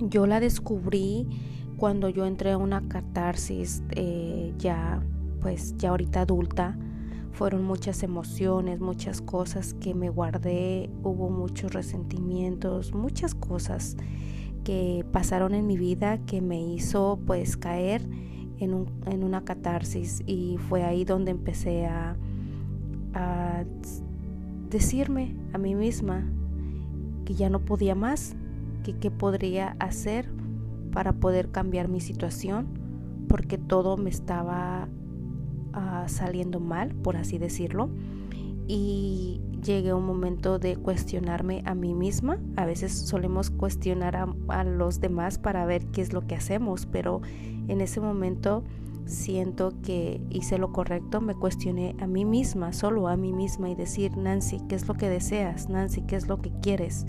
yo 0.00 0.26
la 0.26 0.40
descubrí 0.40 1.28
cuando 1.76 2.08
yo 2.08 2.24
entré 2.24 2.52
a 2.52 2.56
una 2.56 2.88
catarsis 2.88 3.82
eh, 3.90 4.54
ya, 4.56 5.02
pues 5.42 5.76
ya 5.76 5.90
ahorita 5.90 6.22
adulta. 6.22 6.78
Fueron 7.36 7.64
muchas 7.64 8.02
emociones, 8.02 8.80
muchas 8.80 9.20
cosas 9.20 9.74
que 9.74 9.92
me 9.92 10.08
guardé, 10.08 10.88
hubo 11.02 11.28
muchos 11.28 11.74
resentimientos, 11.74 12.94
muchas 12.94 13.34
cosas 13.34 13.98
que 14.64 15.04
pasaron 15.12 15.54
en 15.54 15.66
mi 15.66 15.76
vida 15.76 16.16
que 16.24 16.40
me 16.40 16.58
hizo 16.58 17.20
pues 17.26 17.58
caer 17.58 18.00
en, 18.58 18.72
un, 18.72 18.86
en 19.04 19.22
una 19.22 19.44
catarsis. 19.44 20.22
Y 20.26 20.56
fue 20.70 20.82
ahí 20.82 21.04
donde 21.04 21.30
empecé 21.30 21.84
a, 21.84 22.16
a 23.12 23.64
decirme 24.70 25.36
a 25.52 25.58
mí 25.58 25.74
misma 25.74 26.24
que 27.26 27.34
ya 27.34 27.50
no 27.50 27.60
podía 27.66 27.94
más, 27.94 28.34
que 28.82 28.96
qué 28.96 29.10
podría 29.10 29.76
hacer 29.78 30.30
para 30.90 31.12
poder 31.12 31.50
cambiar 31.50 31.88
mi 31.88 32.00
situación, 32.00 32.66
porque 33.28 33.58
todo 33.58 33.98
me 33.98 34.08
estaba 34.08 34.88
uh, 35.76 36.08
saliendo 36.08 36.58
mal, 36.58 36.94
por 36.94 37.16
así 37.16 37.38
decirlo. 37.38 37.90
Y 38.66 39.40
llegué 39.62 39.90
a 39.90 39.96
un 39.96 40.06
momento 40.06 40.58
de 40.58 40.76
cuestionarme 40.76 41.62
a 41.66 41.74
mí 41.74 41.94
misma. 41.94 42.38
A 42.56 42.64
veces 42.64 42.92
solemos 42.92 43.50
cuestionar 43.50 44.16
a, 44.16 44.26
a 44.48 44.64
los 44.64 45.00
demás 45.00 45.38
para 45.38 45.64
ver 45.66 45.86
qué 45.86 46.02
es 46.02 46.12
lo 46.12 46.26
que 46.26 46.34
hacemos, 46.34 46.86
pero 46.86 47.20
en 47.68 47.80
ese 47.80 48.00
momento 48.00 48.64
siento 49.06 49.72
que 49.82 50.20
hice 50.30 50.58
lo 50.58 50.72
correcto, 50.72 51.20
me 51.20 51.34
cuestioné 51.34 51.94
a 52.00 52.06
mí 52.06 52.24
misma, 52.24 52.72
solo 52.72 53.08
a 53.08 53.16
mí 53.16 53.32
misma 53.32 53.70
y 53.70 53.74
decir, 53.74 54.16
Nancy, 54.16 54.60
¿qué 54.68 54.74
es 54.74 54.88
lo 54.88 54.94
que 54.94 55.08
deseas? 55.08 55.68
Nancy, 55.68 56.02
¿qué 56.02 56.16
es 56.16 56.28
lo 56.28 56.40
que 56.40 56.50
quieres? 56.60 57.06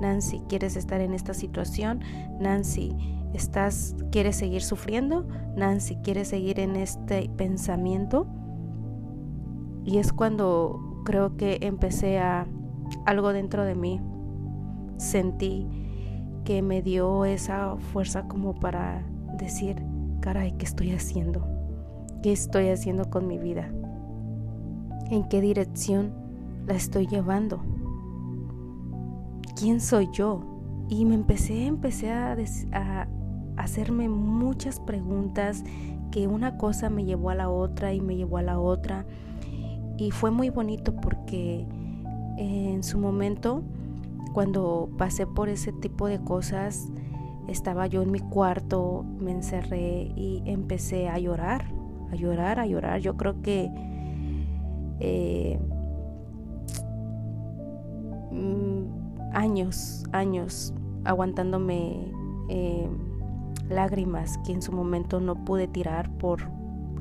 Nancy, 0.00 0.40
¿quieres 0.48 0.76
estar 0.76 1.00
en 1.00 1.14
esta 1.14 1.34
situación? 1.34 2.00
Nancy, 2.40 2.96
¿estás 3.34 3.94
quieres 4.10 4.36
seguir 4.36 4.62
sufriendo? 4.62 5.26
Nancy, 5.56 5.96
¿quieres 5.96 6.28
seguir 6.28 6.60
en 6.60 6.76
este 6.76 7.28
pensamiento? 7.36 8.26
Y 9.84 9.98
es 9.98 10.12
cuando 10.12 11.02
creo 11.04 11.36
que 11.36 11.58
empecé 11.60 12.18
a 12.18 12.46
algo 13.04 13.32
dentro 13.32 13.64
de 13.64 13.74
mí 13.74 14.00
sentí 14.96 15.66
que 16.44 16.62
me 16.62 16.82
dio 16.82 17.24
esa 17.24 17.76
fuerza 17.92 18.26
como 18.28 18.54
para 18.54 19.04
decir, 19.38 19.82
caray, 20.20 20.52
¿qué 20.52 20.64
estoy 20.64 20.92
haciendo? 20.92 21.46
¿Qué 22.22 22.32
estoy 22.32 22.68
haciendo 22.68 23.10
con 23.10 23.26
mi 23.26 23.38
vida? 23.38 23.70
¿En 25.10 25.28
qué 25.28 25.40
dirección 25.40 26.14
la 26.66 26.74
estoy 26.74 27.06
llevando? 27.06 27.62
¿Quién 29.56 29.80
soy 29.80 30.08
yo? 30.12 30.40
Y 30.88 31.04
me 31.04 31.14
empecé, 31.14 31.66
empecé 31.66 32.10
a, 32.10 32.36
a 32.72 33.08
hacerme 33.56 34.08
muchas 34.08 34.80
preguntas 34.80 35.64
que 36.10 36.28
una 36.28 36.56
cosa 36.56 36.90
me 36.90 37.04
llevó 37.04 37.30
a 37.30 37.34
la 37.34 37.48
otra 37.50 37.92
y 37.92 38.00
me 38.00 38.16
llevó 38.16 38.38
a 38.38 38.42
la 38.42 38.58
otra. 38.58 39.04
Y 39.96 40.10
fue 40.10 40.30
muy 40.30 40.50
bonito 40.50 40.94
porque 40.96 41.66
En 42.36 42.82
su 42.82 42.98
momento, 42.98 43.62
cuando 44.32 44.88
pasé 44.98 45.24
por 45.24 45.48
ese 45.48 45.72
tipo 45.72 46.08
de 46.08 46.18
cosas, 46.18 46.88
estaba 47.46 47.86
yo 47.86 48.02
en 48.02 48.10
mi 48.10 48.18
cuarto, 48.18 49.04
me 49.20 49.30
encerré 49.30 50.12
y 50.16 50.42
empecé 50.44 51.08
a 51.08 51.18
llorar, 51.18 51.66
a 52.10 52.16
llorar, 52.16 52.58
a 52.58 52.66
llorar. 52.66 53.00
Yo 53.00 53.16
creo 53.16 53.40
que 53.40 53.70
eh, 54.98 55.60
mm, 58.32 59.32
años, 59.32 60.04
años 60.12 60.74
aguantándome 61.04 62.12
eh, 62.48 62.88
lágrimas 63.68 64.38
que 64.44 64.52
en 64.52 64.62
su 64.62 64.72
momento 64.72 65.20
no 65.20 65.44
pude 65.44 65.68
tirar 65.68 66.10
por 66.18 66.50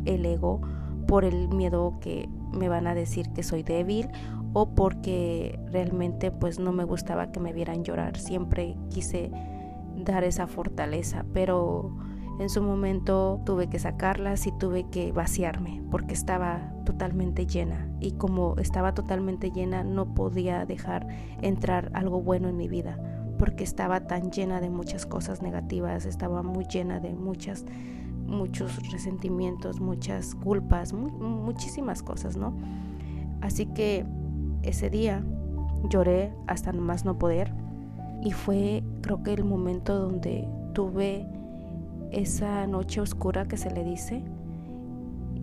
el 0.05 0.25
ego, 0.25 0.61
por 1.07 1.25
el 1.25 1.49
miedo 1.49 1.97
que 2.01 2.29
me 2.51 2.69
van 2.69 2.87
a 2.87 2.95
decir 2.95 3.29
que 3.33 3.43
soy 3.43 3.63
débil 3.63 4.09
o 4.53 4.69
porque 4.75 5.59
realmente 5.71 6.31
pues 6.31 6.59
no 6.59 6.71
me 6.71 6.83
gustaba 6.83 7.31
que 7.31 7.39
me 7.39 7.53
vieran 7.53 7.83
llorar. 7.83 8.17
Siempre 8.17 8.77
quise 8.89 9.31
dar 9.95 10.23
esa 10.23 10.47
fortaleza, 10.47 11.25
pero 11.33 11.95
en 12.39 12.49
su 12.49 12.61
momento 12.61 13.41
tuve 13.45 13.67
que 13.67 13.79
sacarlas 13.79 14.47
y 14.47 14.51
tuve 14.51 14.85
que 14.89 15.11
vaciarme 15.11 15.83
porque 15.91 16.13
estaba 16.13 16.73
totalmente 16.85 17.45
llena 17.45 17.87
y 17.99 18.13
como 18.13 18.55
estaba 18.57 18.93
totalmente 18.93 19.51
llena 19.51 19.83
no 19.83 20.13
podía 20.15 20.65
dejar 20.65 21.07
entrar 21.41 21.91
algo 21.93 22.21
bueno 22.21 22.49
en 22.49 22.57
mi 22.57 22.67
vida 22.67 22.97
porque 23.43 23.65
estaba 23.65 24.07
tan 24.07 24.31
llena 24.31 24.61
de 24.61 24.69
muchas 24.69 25.05
cosas 25.05 25.41
negativas, 25.41 26.05
estaba 26.05 26.43
muy 26.43 26.63
llena 26.63 27.01
de 27.01 27.13
muchas 27.13 27.65
muchos 28.25 28.89
resentimientos, 28.89 29.81
muchas 29.81 30.33
culpas, 30.33 30.93
muchísimas 30.93 32.03
cosas, 32.03 32.37
¿no? 32.37 32.53
Así 33.41 33.65
que 33.65 34.05
ese 34.61 34.89
día 34.89 35.25
lloré 35.89 36.31
hasta 36.47 36.71
más 36.71 37.03
no 37.03 37.19
poder 37.19 37.53
y 38.21 38.31
fue 38.31 38.81
creo 39.01 39.23
que 39.23 39.33
el 39.33 39.43
momento 39.43 39.99
donde 39.99 40.47
tuve 40.73 41.27
esa 42.11 42.65
noche 42.65 43.01
oscura 43.01 43.45
que 43.45 43.57
se 43.57 43.71
le 43.71 43.83
dice 43.83 44.23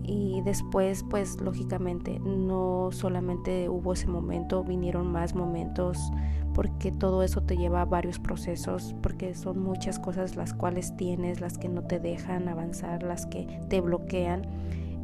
y 0.01 0.41
después 0.41 1.05
pues 1.07 1.39
lógicamente 1.39 2.17
no 2.17 2.89
solamente 2.91 3.69
hubo 3.69 3.93
ese 3.93 4.07
momento, 4.07 4.63
vinieron 4.63 5.11
más 5.11 5.35
momentos 5.35 6.11
porque 6.53 6.91
todo 6.91 7.23
eso 7.23 7.41
te 7.41 7.57
lleva 7.57 7.81
a 7.81 7.85
varios 7.85 8.19
procesos, 8.19 8.95
porque 9.01 9.33
son 9.35 9.59
muchas 9.59 9.99
cosas 9.99 10.35
las 10.35 10.53
cuales 10.53 10.95
tienes, 10.97 11.41
las 11.41 11.57
que 11.57 11.69
no 11.69 11.83
te 11.83 11.99
dejan 11.99 12.47
avanzar, 12.47 13.03
las 13.03 13.25
que 13.25 13.47
te 13.69 13.81
bloquean. 13.81 14.43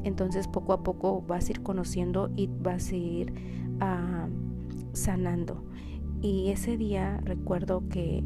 Entonces 0.04 0.48
poco 0.48 0.74
a 0.74 0.84
poco 0.84 1.24
vas 1.28 1.48
a 1.48 1.52
ir 1.52 1.64
conociendo 1.64 2.32
y 2.36 2.48
vas 2.48 2.92
a 2.92 2.96
ir 2.96 3.34
sanando. 4.94 5.64
Y 6.22 6.50
ese 6.50 6.78
día 6.78 7.20
recuerdo 7.24 7.88
que, 7.90 8.24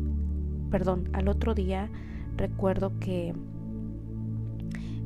perdón, 0.69 1.09
al 1.13 1.27
otro 1.27 1.53
día 1.53 1.89
recuerdo 2.37 2.97
que 2.99 3.33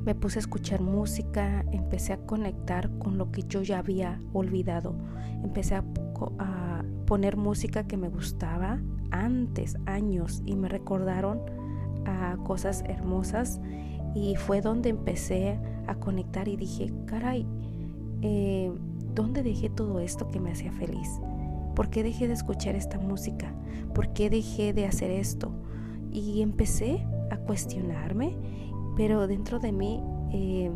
me 0.05 0.13
puse 0.13 0.37
a 0.37 0.41
escuchar 0.41 0.81
música, 0.81 1.65
empecé 1.71 2.13
a 2.13 2.17
conectar 2.17 2.95
con 2.99 3.17
lo 3.17 3.31
que 3.31 3.41
yo 3.43 3.63
ya 3.63 3.79
había 3.79 4.19
olvidado, 4.33 4.95
empecé 5.43 5.75
a, 5.75 5.83
poner 7.05 7.37
música 7.37 7.85
que 7.85 7.97
me 7.97 8.09
gustaba 8.09 8.79
antes, 9.11 9.77
años, 9.85 10.41
y 10.45 10.55
me 10.55 10.69
recordaron 10.69 11.41
a 12.05 12.37
cosas 12.43 12.83
hermosas 12.87 13.59
y 14.13 14.35
fue 14.35 14.61
donde 14.61 14.89
empecé 14.89 15.59
a 15.87 15.95
conectar 15.95 16.47
y 16.47 16.55
dije, 16.55 16.91
caray, 17.05 17.45
eh, 18.21 18.71
¿dónde 19.13 19.43
dejé 19.43 19.69
todo 19.69 19.99
esto 19.99 20.27
que 20.29 20.39
me 20.39 20.51
hacía 20.51 20.71
feliz? 20.71 21.09
¿Por 21.75 21.89
qué 21.89 22.03
dejé 22.03 22.27
de 22.27 22.33
escuchar 22.33 22.75
esta 22.75 22.97
música? 22.99 23.53
¿Por 23.93 24.13
qué 24.13 24.29
dejé 24.29 24.73
de 24.73 24.85
hacer 24.85 25.11
esto? 25.11 25.51
Y 26.11 26.41
empecé 26.41 27.05
a 27.29 27.37
cuestionarme, 27.37 28.37
pero 28.95 29.27
dentro 29.27 29.59
de 29.59 29.73
mí 29.73 30.01
eh, 30.31 30.71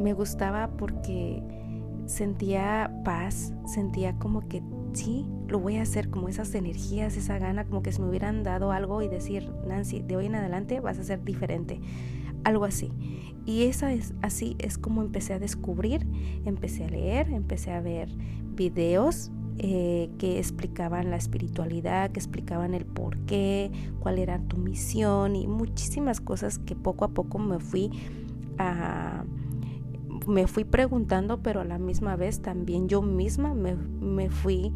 me 0.00 0.14
gustaba 0.14 0.70
porque 0.78 1.42
sentía 2.06 2.90
paz, 3.04 3.52
sentía 3.66 4.18
como 4.18 4.48
que 4.48 4.62
sí, 4.94 5.26
lo 5.48 5.60
voy 5.60 5.76
a 5.76 5.82
hacer, 5.82 6.08
como 6.08 6.28
esas 6.28 6.54
energías, 6.54 7.16
esa 7.16 7.38
gana, 7.38 7.64
como 7.64 7.82
que 7.82 7.92
se 7.92 8.00
me 8.00 8.08
hubieran 8.08 8.42
dado 8.42 8.72
algo 8.72 9.02
y 9.02 9.08
decir, 9.08 9.50
Nancy, 9.66 10.00
de 10.02 10.16
hoy 10.16 10.26
en 10.26 10.34
adelante 10.34 10.80
vas 10.80 10.98
a 10.98 11.04
ser 11.04 11.22
diferente, 11.24 11.80
algo 12.44 12.64
así. 12.64 12.90
Y 13.46 13.64
esa 13.64 13.92
es 13.92 14.14
así 14.22 14.56
es 14.58 14.78
como 14.78 15.02
empecé 15.02 15.34
a 15.34 15.38
descubrir, 15.38 16.06
empecé 16.46 16.84
a 16.84 16.88
leer, 16.88 17.28
empecé 17.30 17.72
a 17.72 17.80
ver 17.80 18.08
videos 18.54 19.30
eh, 19.58 20.10
que 20.18 20.38
explicaban 20.38 21.10
la 21.10 21.16
espiritualidad, 21.16 22.10
que 22.10 22.20
explicaban 22.20 22.74
el 22.74 22.86
por 22.86 23.18
qué, 23.26 23.70
cuál 24.00 24.18
era 24.18 24.38
tu 24.40 24.56
misión 24.56 25.36
y 25.36 25.46
muchísimas 25.46 26.20
cosas 26.20 26.58
que 26.58 26.74
poco 26.74 27.04
a 27.04 27.08
poco 27.08 27.38
me 27.38 27.58
fui 27.60 27.90
a 28.58 29.24
me 30.26 30.46
fui 30.46 30.64
preguntando, 30.64 31.42
pero 31.42 31.60
a 31.60 31.64
la 31.64 31.78
misma 31.78 32.16
vez 32.16 32.40
también 32.40 32.88
yo 32.88 33.02
misma 33.02 33.54
me, 33.54 34.30
fui 34.30 34.72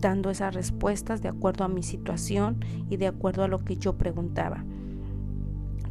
dando 0.00 0.30
esas 0.30 0.54
respuestas 0.54 1.22
de 1.22 1.28
acuerdo 1.28 1.64
a 1.64 1.68
mi 1.68 1.82
situación 1.82 2.64
y 2.90 2.96
de 2.96 3.06
acuerdo 3.06 3.44
a 3.44 3.48
lo 3.48 3.64
que 3.64 3.76
yo 3.76 3.96
preguntaba. 3.96 4.64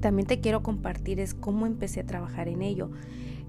También 0.02 0.28
te 0.28 0.40
quiero 0.40 0.62
compartir 0.62 1.20
es 1.20 1.34
cómo 1.34 1.66
empecé 1.66 2.02
a 2.02 2.06
trabajar 2.06 2.48
en 2.48 2.62
ello 2.62 2.92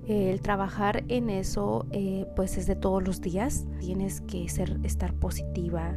el 0.07 0.41
trabajar 0.43 1.05
en 1.09 1.31
eso 1.31 1.87
eh, 1.91 2.27
pues 2.37 2.59
es 2.59 2.67
de 2.67 2.77
todos 2.77 3.03
los 3.03 3.21
días. 3.21 3.67
Tienes 3.81 4.21
que 4.21 4.49
ser, 4.49 4.79
estar 4.83 5.15
positiva, 5.15 5.97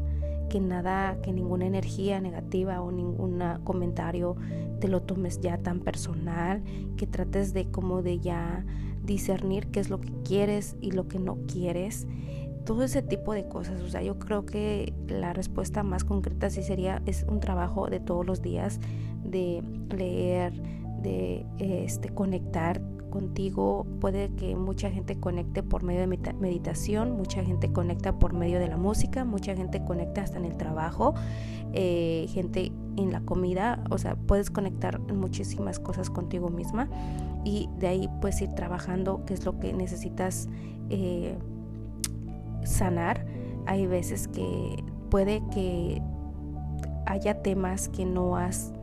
que 0.49 0.59
nada, 0.59 1.19
que 1.21 1.31
ninguna 1.31 1.65
energía 1.65 2.19
negativa 2.21 2.81
o 2.81 2.91
ningún 2.91 3.41
comentario 3.63 4.35
te 4.79 4.87
lo 4.87 5.01
tomes 5.01 5.39
ya 5.39 5.57
tan 5.57 5.79
personal, 5.79 6.63
que 6.97 7.07
trates 7.07 7.53
de 7.53 7.69
como 7.69 8.01
de 8.01 8.19
ya 8.19 8.65
discernir 9.03 9.67
qué 9.67 9.79
es 9.79 9.89
lo 9.89 9.99
que 9.99 10.13
quieres 10.23 10.75
y 10.81 10.91
lo 10.91 11.07
que 11.07 11.19
no 11.19 11.37
quieres. 11.47 12.07
Todo 12.65 12.83
ese 12.83 13.01
tipo 13.01 13.33
de 13.33 13.47
cosas. 13.47 13.81
O 13.81 13.89
sea, 13.89 14.01
yo 14.01 14.19
creo 14.19 14.45
que 14.45 14.93
la 15.07 15.33
respuesta 15.33 15.83
más 15.83 16.03
concreta 16.03 16.49
sí 16.49 16.63
sería, 16.63 17.01
es 17.05 17.23
un 17.23 17.39
trabajo 17.39 17.87
de 17.87 17.99
todos 17.99 18.25
los 18.25 18.41
días, 18.41 18.79
de 19.23 19.63
leer, 19.95 20.53
de 21.01 21.45
este, 21.59 22.09
conectar 22.09 22.81
contigo. 23.09 23.85
Puede 23.99 24.29
que 24.35 24.55
mucha 24.55 24.89
gente 24.89 25.19
conecte 25.19 25.63
por 25.63 25.83
medio 25.83 26.01
de 26.01 26.33
meditación, 26.39 27.17
mucha 27.17 27.43
gente 27.43 27.71
conecta 27.71 28.19
por 28.19 28.33
medio 28.33 28.59
de 28.59 28.67
la 28.67 28.77
música, 28.77 29.25
mucha 29.25 29.55
gente 29.55 29.83
conecta 29.83 30.21
hasta 30.21 30.37
en 30.37 30.45
el 30.45 30.57
trabajo, 30.57 31.13
eh, 31.73 32.27
gente 32.29 32.71
en 32.97 33.11
la 33.11 33.21
comida, 33.21 33.83
o 33.89 33.97
sea, 33.97 34.15
puedes 34.15 34.49
conectar 34.49 34.99
muchísimas 34.99 35.79
cosas 35.79 36.09
contigo 36.09 36.49
misma 36.49 36.89
y 37.43 37.69
de 37.79 37.87
ahí 37.87 38.09
puedes 38.21 38.41
ir 38.41 38.53
trabajando 38.53 39.23
qué 39.25 39.33
es 39.33 39.45
lo 39.45 39.59
que 39.59 39.73
necesitas 39.73 40.49
eh, 40.89 41.37
sanar. 42.63 43.25
Hay 43.65 43.85
veces 43.85 44.27
que 44.27 44.83
puede 45.09 45.41
que 45.53 46.01
haya 47.05 47.41
temas 47.41 47.89
que 47.89 48.05
no 48.05 48.35
has 48.35 48.73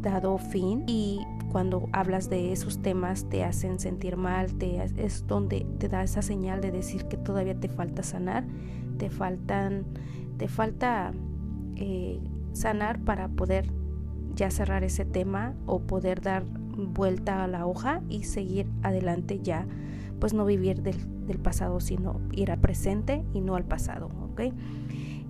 dado 0.00 0.38
fin 0.38 0.84
y 0.86 1.20
cuando 1.50 1.88
hablas 1.92 2.30
de 2.30 2.52
esos 2.52 2.80
temas 2.80 3.28
te 3.28 3.44
hacen 3.44 3.78
sentir 3.78 4.16
mal, 4.16 4.54
te, 4.54 4.82
es 4.82 5.26
donde 5.26 5.66
te 5.78 5.88
da 5.88 6.02
esa 6.02 6.22
señal 6.22 6.60
de 6.60 6.70
decir 6.70 7.06
que 7.06 7.16
todavía 7.16 7.58
te 7.58 7.68
falta 7.68 8.02
sanar, 8.02 8.44
te 8.98 9.10
faltan, 9.10 9.84
te 10.36 10.48
falta 10.48 11.12
eh, 11.76 12.20
sanar 12.52 13.00
para 13.00 13.28
poder 13.28 13.66
ya 14.34 14.50
cerrar 14.50 14.84
ese 14.84 15.04
tema 15.04 15.54
o 15.66 15.80
poder 15.80 16.20
dar 16.20 16.44
vuelta 16.44 17.44
a 17.44 17.46
la 17.46 17.66
hoja 17.66 18.02
y 18.08 18.24
seguir 18.24 18.66
adelante 18.82 19.40
ya, 19.42 19.66
pues 20.18 20.34
no 20.34 20.44
vivir 20.44 20.82
del, 20.82 20.96
pasado, 21.38 21.78
sino 21.78 22.20
ir 22.32 22.50
al 22.50 22.58
presente 22.58 23.24
y 23.32 23.40
no 23.40 23.54
al 23.54 23.64
pasado, 23.64 24.10
¿ok? 24.32 24.52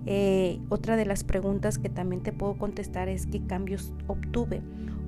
Eh, 0.05 0.59
otra 0.69 0.95
de 0.95 1.05
las 1.05 1.23
preguntas 1.23 1.77
que 1.77 1.89
también 1.89 2.23
te 2.23 2.33
puedo 2.33 2.55
contestar 2.57 3.07
es 3.07 3.27
qué 3.27 3.41
cambios 3.45 3.93
obtuve 4.07 4.61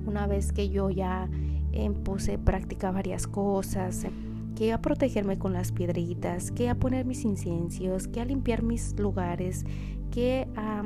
una 0.06 0.26
vez 0.26 0.52
que 0.52 0.68
yo 0.68 0.90
ya 0.90 1.28
eh, 1.72 1.90
puse 1.90 2.38
práctica 2.38 2.90
varias 2.90 3.26
cosas, 3.26 4.06
que 4.56 4.72
a 4.72 4.80
protegerme 4.80 5.38
con 5.38 5.52
las 5.52 5.72
piedritas, 5.72 6.50
que 6.52 6.68
a 6.68 6.74
poner 6.76 7.04
mis 7.04 7.24
inciencios, 7.24 8.06
que 8.06 8.20
a 8.20 8.24
limpiar 8.24 8.62
mis 8.62 8.98
lugares, 8.98 9.64
que 10.12 10.46
a, 10.56 10.84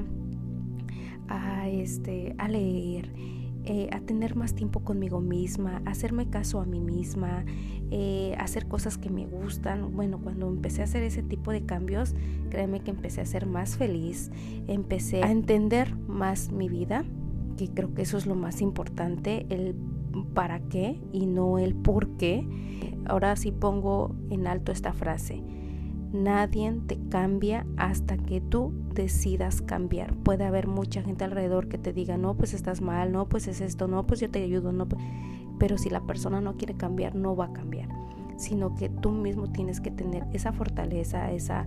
a, 1.29 1.69
este, 1.69 2.35
a 2.39 2.49
leer, 2.49 3.13
eh, 3.71 3.91
a 3.93 4.01
tener 4.01 4.35
más 4.35 4.55
tiempo 4.55 4.81
conmigo 4.81 5.21
misma, 5.21 5.83
a 5.85 5.91
hacerme 5.91 6.31
caso 6.31 6.59
a 6.59 6.65
mí 6.65 6.81
misma, 6.81 7.45
eh, 7.91 8.35
hacer 8.39 8.67
cosas 8.67 8.97
que 8.97 9.11
me 9.11 9.27
gustan. 9.27 9.95
Bueno, 9.95 10.19
cuando 10.23 10.49
empecé 10.49 10.81
a 10.81 10.85
hacer 10.85 11.03
ese 11.03 11.23
tipo 11.23 11.53
de 11.53 11.67
cambios, 11.67 12.15
créeme 12.49 12.81
que 12.81 12.91
empecé 12.91 13.21
a 13.21 13.27
ser 13.27 13.45
más 13.45 13.77
feliz, 13.77 14.31
empecé 14.69 15.23
a 15.23 15.31
entender 15.31 15.95
más 15.97 16.51
mi 16.51 16.71
vida 16.71 17.05
que 17.59 17.69
creo 17.69 17.93
que 17.93 18.01
eso 18.01 18.17
es 18.17 18.25
lo 18.25 18.37
más 18.37 18.63
importante, 18.63 19.45
el 19.51 19.75
para 20.33 20.61
qué 20.61 20.99
y 21.13 21.27
no 21.27 21.59
el 21.59 21.75
por 21.75 22.17
qué. 22.17 22.49
Ahora 23.05 23.37
sí 23.37 23.53
pongo 23.53 24.17
en 24.31 24.47
alto 24.47 24.73
esta 24.73 24.95
frase. 24.95 25.43
Nadie 26.13 26.73
te 26.87 26.99
cambia 27.11 27.67
hasta 27.77 28.17
que 28.17 28.41
tú 28.41 28.73
decidas 28.95 29.61
cambiar. 29.61 30.15
Puede 30.15 30.45
haber 30.45 30.67
mucha 30.67 31.03
gente 31.03 31.25
alrededor 31.25 31.69
que 31.69 31.77
te 31.77 31.93
diga, 31.93 32.17
no, 32.17 32.35
pues 32.35 32.55
estás 32.55 32.81
mal, 32.81 33.13
no, 33.13 33.29
pues 33.29 33.47
es 33.47 33.61
esto, 33.61 33.89
no, 33.89 34.07
pues 34.07 34.21
yo 34.21 34.31
te 34.31 34.43
ayudo, 34.43 34.73
no. 34.73 34.89
Pero 35.59 35.77
si 35.77 35.91
la 35.91 36.01
persona 36.01 36.41
no 36.41 36.57
quiere 36.57 36.75
cambiar, 36.75 37.15
no 37.15 37.37
va 37.37 37.47
a 37.47 37.53
cambiar. 37.53 37.89
Sino 38.37 38.75
que 38.75 38.89
tú 38.89 39.11
mismo 39.11 39.49
tienes 39.49 39.81
que 39.81 39.91
tener 39.91 40.25
esa 40.33 40.53
fortaleza, 40.53 41.31
esa 41.31 41.67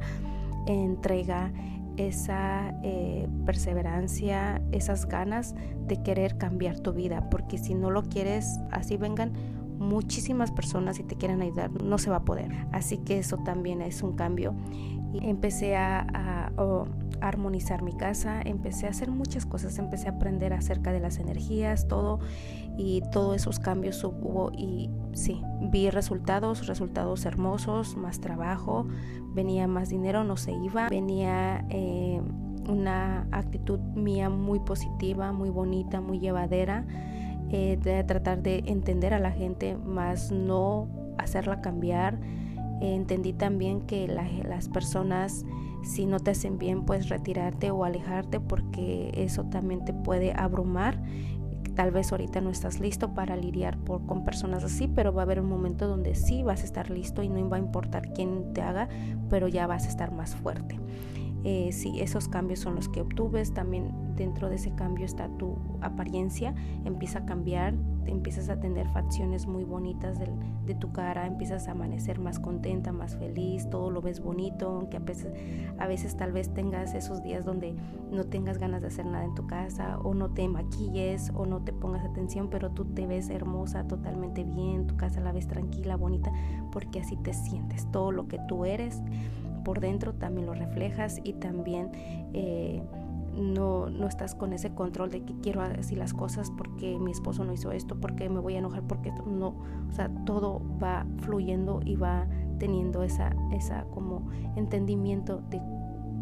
entrega, 0.65 1.51
esa 1.97 2.73
eh, 2.83 3.27
perseverancia, 3.45 4.61
esas 4.71 5.07
ganas 5.07 5.53
de 5.87 6.01
querer 6.01 6.37
cambiar 6.37 6.79
tu 6.79 6.93
vida. 6.93 7.29
Porque 7.29 7.57
si 7.57 7.75
no 7.75 7.91
lo 7.91 8.03
quieres, 8.03 8.59
así 8.71 8.97
vengan 8.97 9.33
muchísimas 9.81 10.51
personas 10.51 10.99
y 10.99 11.03
te 11.03 11.15
quieren 11.15 11.41
ayudar, 11.41 11.71
no 11.81 11.97
se 11.97 12.09
va 12.09 12.17
a 12.17 12.23
poder. 12.23 12.67
Así 12.71 12.97
que 12.99 13.19
eso 13.19 13.37
también 13.37 13.81
es 13.81 14.03
un 14.03 14.15
cambio. 14.15 14.55
Y 15.13 15.27
empecé 15.27 15.75
a, 15.75 16.51
armonizar 17.19 17.83
mi 17.83 17.93
casa, 17.93 18.41
empecé 18.41 18.87
a 18.87 18.89
hacer 18.89 19.11
muchas 19.11 19.45
cosas, 19.45 19.77
empecé 19.77 20.07
a 20.07 20.13
aprender 20.13 20.53
acerca 20.53 20.91
de 20.91 20.99
las 20.99 21.19
energías, 21.19 21.87
todo 21.87 22.19
y 22.79 23.03
todos 23.11 23.35
esos 23.35 23.59
cambios 23.59 24.03
hubo 24.03 24.51
y 24.57 24.89
sí, 25.13 25.39
vi 25.69 25.91
resultados, 25.91 26.65
resultados 26.65 27.25
hermosos, 27.25 27.95
más 27.95 28.21
trabajo, 28.21 28.87
venía 29.35 29.67
más 29.67 29.89
dinero, 29.89 30.23
no 30.23 30.35
se 30.35 30.51
iba, 30.51 30.89
venía 30.89 31.63
eh, 31.69 32.19
una 32.67 33.27
actitud 33.31 33.79
mía 33.79 34.31
muy 34.31 34.59
positiva, 34.59 35.31
muy 35.31 35.51
bonita, 35.51 36.01
muy 36.01 36.19
llevadera 36.19 36.87
eh, 37.53 37.77
de 37.81 38.01
tratar 38.05 38.41
de 38.41 38.63
entender 38.65 39.13
a 39.13 39.19
la 39.19 39.31
gente, 39.31 39.75
más 39.75 40.31
no 40.31 40.87
hacerla 41.17 41.59
cambiar. 41.59 42.17
entendí 42.79 43.33
también 43.33 43.81
que 43.81 44.07
las 44.07 44.69
personas, 44.69 45.45
si 45.83 46.05
no 46.05 46.19
te 46.19 46.31
hacen 46.31 46.57
bien, 46.57 46.85
puedes 46.85 47.09
retirarte 47.09 47.69
o 47.69 47.83
alejarte 47.83 48.39
porque 48.39 49.11
eso 49.13 49.43
también 49.43 49.83
te 49.83 49.91
puede 49.91 50.31
abrumar. 50.33 50.97
Tal 51.75 51.91
vez 51.91 52.11
ahorita 52.11 52.39
no 52.39 52.51
estás 52.51 52.79
listo 52.79 53.13
para 53.13 53.35
lidiar 53.35 53.77
por, 53.79 54.05
con 54.05 54.23
personas 54.23 54.63
así, 54.63 54.87
pero 54.87 55.13
va 55.13 55.23
a 55.23 55.25
haber 55.25 55.41
un 55.41 55.49
momento 55.49 55.89
donde 55.89 56.15
sí 56.15 56.43
vas 56.43 56.61
a 56.61 56.65
estar 56.65 56.89
listo 56.89 57.21
y 57.21 57.27
no 57.27 57.49
va 57.49 57.57
a 57.57 57.59
importar 57.59 58.13
quién 58.13 58.53
te 58.53 58.61
haga, 58.61 58.87
pero 59.29 59.49
ya 59.49 59.67
vas 59.67 59.85
a 59.85 59.89
estar 59.89 60.11
más 60.11 60.35
fuerte. 60.35 60.79
Eh, 61.43 61.71
si 61.71 62.01
esos 62.01 62.27
cambios 62.27 62.59
son 62.59 62.75
los 62.75 62.87
que 62.87 63.01
obtuves, 63.01 63.53
también 63.53 63.91
dentro 64.15 64.49
de 64.49 64.55
ese 64.55 64.71
cambio 64.75 65.05
está 65.05 65.27
tu 65.37 65.57
apariencia, 65.81 66.53
empieza 66.85 67.19
a 67.19 67.25
cambiar, 67.25 67.73
empiezas 68.05 68.49
a 68.49 68.59
tener 68.59 68.87
facciones 68.89 69.47
muy 69.47 69.63
bonitas 69.63 70.19
de, 70.19 70.29
tu 70.75 70.93
cara, 70.93 71.27
empiezas 71.27 71.67
a 71.67 71.71
amanecer 71.71 72.19
más 72.19 72.39
contenta, 72.39 72.93
más 72.93 73.17
feliz, 73.17 73.69
todo 73.69 73.91
lo 73.91 74.01
ves 74.01 74.21
bonito, 74.21 74.69
aunque 74.69 74.95
a 74.95 75.01
veces, 75.01 75.33
a 75.77 75.85
veces 75.85 76.15
tal 76.15 76.31
vez 76.31 76.53
tengas 76.53 76.93
esos 76.93 77.21
días 77.23 77.43
donde 77.43 77.75
no 78.09 78.23
tengas 78.23 78.57
ganas 78.57 78.81
de 78.81 78.87
hacer 78.87 79.05
nada 79.05 79.25
en 79.25 79.35
tu 79.35 79.47
casa 79.47 79.99
o 79.99 80.13
no 80.13 80.29
te 80.29 80.47
maquilles 80.47 81.29
o 81.35 81.45
no 81.45 81.61
te 81.61 81.73
pongas 81.73 82.05
atención, 82.05 82.49
pero 82.49 82.71
tú 82.71 82.85
te 82.85 83.05
ves 83.05 83.29
hermosa, 83.29 83.85
totalmente 83.85 84.45
bien, 84.45 84.87
tu 84.87 84.95
casa 84.95 85.19
la 85.19 85.33
ves 85.33 85.47
tranquila, 85.47 85.97
bonita, 85.97 86.31
porque 86.71 87.01
así 87.01 87.17
te 87.17 87.33
sientes, 87.33 87.91
todo 87.91 88.13
lo 88.13 88.29
que 88.29 88.39
tú 88.47 88.63
eres 88.63 89.01
por 89.63 89.79
dentro 89.79 90.13
también 90.13 90.47
lo 90.47 90.53
reflejas 90.53 91.19
y 91.23 91.33
también 91.33 91.91
eh, 92.33 92.81
no, 93.35 93.89
no 93.89 94.07
estás 94.07 94.35
con 94.35 94.53
ese 94.53 94.73
control 94.73 95.09
de 95.09 95.23
que 95.23 95.33
quiero 95.41 95.61
así 95.61 95.95
las 95.95 96.13
cosas 96.13 96.51
porque 96.51 96.97
mi 96.99 97.11
esposo 97.11 97.43
no 97.43 97.53
hizo 97.53 97.71
esto, 97.71 97.99
porque 97.99 98.29
me 98.29 98.39
voy 98.39 98.55
a 98.55 98.59
enojar, 98.59 98.83
porque 98.83 99.11
no, 99.25 99.55
o 99.89 99.93
sea, 99.93 100.09
todo 100.25 100.61
va 100.81 101.05
fluyendo 101.17 101.81
y 101.85 101.95
va 101.95 102.27
teniendo 102.59 103.03
esa, 103.03 103.35
esa 103.51 103.85
como 103.85 104.27
entendimiento 104.55 105.41
de, 105.49 105.61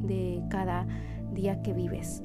de 0.08 0.44
cada 0.50 0.88
día 1.34 1.62
que 1.62 1.74
vives. 1.74 2.24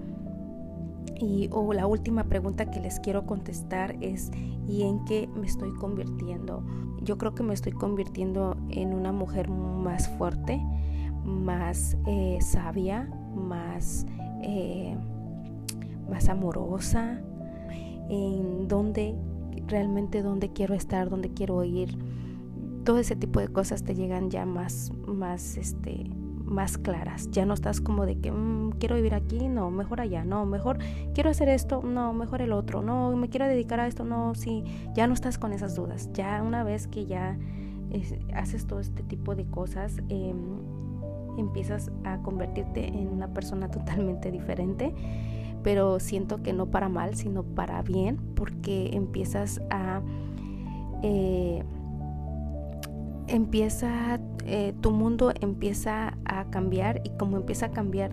Y 1.16 1.48
o 1.52 1.72
la 1.72 1.86
última 1.86 2.24
pregunta 2.24 2.70
que 2.70 2.80
les 2.80 2.98
quiero 3.00 3.24
contestar 3.26 3.96
es 4.00 4.30
¿y 4.68 4.82
en 4.82 5.04
qué 5.04 5.28
me 5.34 5.46
estoy 5.46 5.72
convirtiendo? 5.74 6.64
Yo 7.02 7.18
creo 7.18 7.34
que 7.34 7.42
me 7.42 7.54
estoy 7.54 7.72
convirtiendo 7.72 8.56
en 8.70 8.94
una 8.94 9.12
mujer 9.12 9.48
más 9.48 10.08
fuerte, 10.16 10.60
más 11.24 11.96
eh, 12.06 12.38
sabia, 12.40 13.08
más, 13.34 14.06
eh, 14.42 14.96
más 16.08 16.28
amorosa, 16.28 17.20
en 18.08 18.68
dónde 18.68 19.14
realmente 19.66 20.22
dónde 20.22 20.50
quiero 20.50 20.74
estar, 20.74 21.08
dónde 21.10 21.30
quiero 21.32 21.64
ir. 21.64 21.98
Todo 22.84 22.98
ese 22.98 23.16
tipo 23.16 23.40
de 23.40 23.48
cosas 23.48 23.82
te 23.82 23.94
llegan 23.94 24.30
ya 24.30 24.44
más, 24.44 24.92
más, 25.06 25.56
este, 25.56 26.10
más 26.44 26.76
claras. 26.76 27.30
Ya 27.30 27.46
no 27.46 27.54
estás 27.54 27.80
como 27.80 28.04
de 28.04 28.18
que 28.18 28.30
mm, 28.30 28.72
quiero 28.78 28.96
vivir 28.96 29.14
aquí, 29.14 29.48
no, 29.48 29.70
mejor 29.70 30.00
allá, 30.00 30.24
no, 30.24 30.44
mejor 30.44 30.78
quiero 31.14 31.30
hacer 31.30 31.48
esto, 31.48 31.82
no, 31.82 32.12
mejor 32.12 32.42
el 32.42 32.52
otro, 32.52 32.82
no, 32.82 33.16
me 33.16 33.28
quiero 33.28 33.46
dedicar 33.46 33.80
a 33.80 33.86
esto, 33.86 34.04
no, 34.04 34.34
sí, 34.34 34.64
ya 34.94 35.06
no 35.06 35.14
estás 35.14 35.38
con 35.38 35.52
esas 35.52 35.74
dudas. 35.74 36.10
Ya 36.12 36.42
una 36.42 36.62
vez 36.62 36.86
que 36.86 37.06
ya 37.06 37.38
haces 38.34 38.66
todo 38.66 38.80
este 38.80 39.02
tipo 39.02 39.34
de 39.34 39.46
cosas, 39.46 39.98
eh, 40.08 40.34
empiezas 41.38 41.90
a 42.04 42.18
convertirte 42.18 42.86
en 42.86 43.08
una 43.08 43.28
persona 43.28 43.70
totalmente 43.70 44.30
diferente, 44.30 44.94
pero 45.62 45.98
siento 46.00 46.42
que 46.42 46.52
no 46.52 46.66
para 46.66 46.88
mal, 46.88 47.14
sino 47.14 47.42
para 47.42 47.82
bien, 47.82 48.18
porque 48.34 48.90
empiezas 48.92 49.60
a... 49.70 50.02
Eh, 51.02 51.62
empieza, 53.26 54.20
eh, 54.44 54.74
tu 54.80 54.90
mundo 54.90 55.32
empieza 55.40 56.16
a 56.24 56.44
cambiar 56.50 57.00
y 57.04 57.10
como 57.16 57.36
empieza 57.38 57.66
a 57.66 57.70
cambiar 57.70 58.12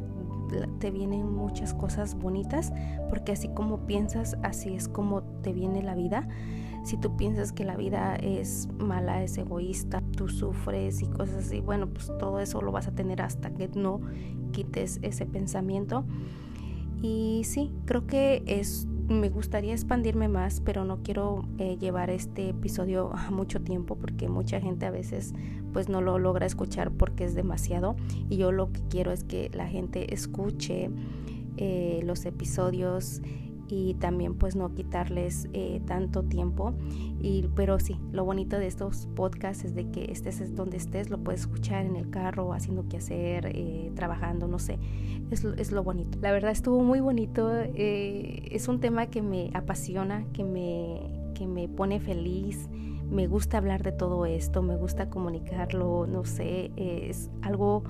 te 0.80 0.91
vienen 0.91 1.34
muchas 1.34 1.74
cosas 1.74 2.15
bonitas, 2.15 2.74
porque 3.09 3.32
así 3.32 3.47
como 3.49 3.86
piensas, 3.86 4.38
así 4.43 4.74
es 4.74 4.88
como 4.88 5.24
te 5.41 5.53
viene 5.53 5.82
la 5.82 5.95
vida. 5.95 6.28
Si 6.84 6.97
tú 6.97 7.15
piensas 7.15 7.51
que 7.51 7.63
la 7.63 7.78
vida 7.78 8.15
es 8.15 8.67
mala, 8.78 9.24
es 9.24 9.38
egoísta, 9.38 10.01
tú 10.22 10.28
sufres 10.28 11.01
y 11.01 11.07
cosas 11.07 11.47
así, 11.47 11.61
bueno, 11.61 11.88
pues 11.88 12.11
todo 12.19 12.39
eso 12.39 12.61
lo 12.61 12.72
vas 12.72 12.88
a 12.88 12.91
tener 12.91 13.24
hasta 13.24 13.49
que 13.55 13.67
no 13.69 14.01
quites 14.51 14.99
ese 15.01 15.26
pensamiento. 15.26 16.05
Y 17.01 17.41
sí, 17.43 17.74
creo 17.86 18.05
que 18.05 18.43
es 18.45 18.88
me 19.09 19.30
gustaría 19.30 19.74
expandirme 19.74 20.28
más, 20.28 20.61
pero 20.61 20.86
no 20.86 21.01
quiero 21.01 21.43
eh, 21.57 21.76
llevar 21.80 22.11
este 22.11 22.49
episodio 22.49 23.11
a 23.15 23.32
mucho 23.32 23.61
tiempo 23.61 23.95
porque 23.95 24.30
mucha 24.30 24.61
gente 24.61 24.86
a 24.86 24.91
veces 24.91 25.34
pues 25.74 25.89
no 25.89 26.01
lo 26.01 26.19
logra 26.19 26.45
escuchar 26.45 26.91
porque 26.91 27.24
es 27.24 27.34
demasiado 27.34 27.95
y 28.30 28.38
yo 28.38 28.51
lo 28.51 28.72
que 28.72 28.82
quiero 28.89 29.11
es 29.11 29.24
que 29.24 29.49
la 29.55 29.67
gente 29.67 30.13
escuche 30.13 30.91
eh, 31.57 32.01
los 32.03 32.26
episodios 32.26 33.24
y 33.72 33.93
también 33.93 34.36
pues 34.36 34.57
no 34.57 34.74
quitarles 34.76 35.47
eh, 35.53 35.82
tanto 35.88 36.24
tiempo. 36.24 36.74
Y, 37.22 37.47
pero 37.55 37.80
sí, 37.80 37.97
lo 38.11 38.26
bonito 38.26 38.59
de 38.59 38.67
estos 38.67 39.07
podcasts 39.15 39.63
es 39.63 39.74
de 39.74 39.89
que 39.89 40.11
estés 40.11 40.55
donde 40.55 40.76
estés, 40.76 41.09
lo 41.09 41.17
puedes 41.19 41.41
escuchar 41.41 41.86
en 41.86 41.95
el 41.95 42.09
carro, 42.09 42.53
haciendo 42.53 42.88
que 42.89 42.97
hacer, 42.97 43.45
eh, 43.47 43.91
trabajando, 43.95 44.47
no 44.47 44.59
sé, 44.59 44.78
es, 45.32 45.45
es, 45.45 45.72
lo 45.72 45.84
bonito. 45.84 46.19
La 46.22 46.34
verdad 46.34 46.51
estuvo 46.51 46.84
muy 46.84 46.99
bonito, 46.99 47.49
eh, 47.53 48.43
es 48.51 48.67
un 48.67 48.82
tema 48.82 49.07
que 49.07 49.22
me 49.22 49.51
apasiona, 49.53 50.26
que 50.34 50.43
me, 50.43 51.32
que 51.34 51.47
me 51.47 51.69
pone 51.69 52.01
feliz. 52.01 52.69
Me 53.09 53.28
gusta 53.28 53.57
hablar 53.57 53.84
de 53.84 53.91
todo 53.91 54.26
esto, 54.26 54.61
me 54.61 54.76
gusta 54.76 55.09
comunicarlo, 55.09 56.07
no 56.07 56.24
sé, 56.24 56.72
es 56.78 57.30
algo 57.41 57.84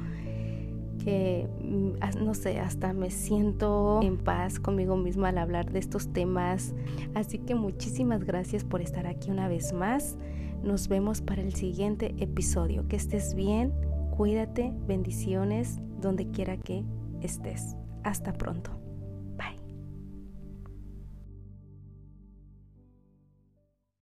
que, 1.04 1.48
mm, 1.62 2.24
no 2.24 2.34
sé, 2.34 2.60
hasta 2.60 2.94
me 2.94 3.12
siento 3.12 4.00
en 4.02 4.18
paz 4.18 4.60
conmigo 4.60 4.96
misma 4.98 5.30
al 5.30 5.38
hablar 5.38 5.72
de 5.72 5.80
estos 5.80 6.12
temas. 6.14 6.74
Así 7.14 7.40
que 7.40 7.56
muchísimas 7.56 8.24
gracias 8.24 8.64
por 8.64 8.82
estar 8.82 9.08
aquí 9.08 9.32
una 9.32 9.48
vez 9.48 9.74
más. 9.74 10.18
Nos 10.64 10.88
vemos 10.88 11.22
para 11.22 11.42
el 11.42 11.54
siguiente 11.54 12.14
episodio. 12.20 12.88
Que 12.88 12.96
estés 12.96 13.36
bien, 13.36 13.74
cuídate, 14.16 14.74
bendiciones 14.88 15.80
donde 16.00 16.30
quiera 16.30 16.58
que 16.58 16.84
estés. 17.22 17.76
Hasta 18.04 18.34
pronto. 18.34 18.81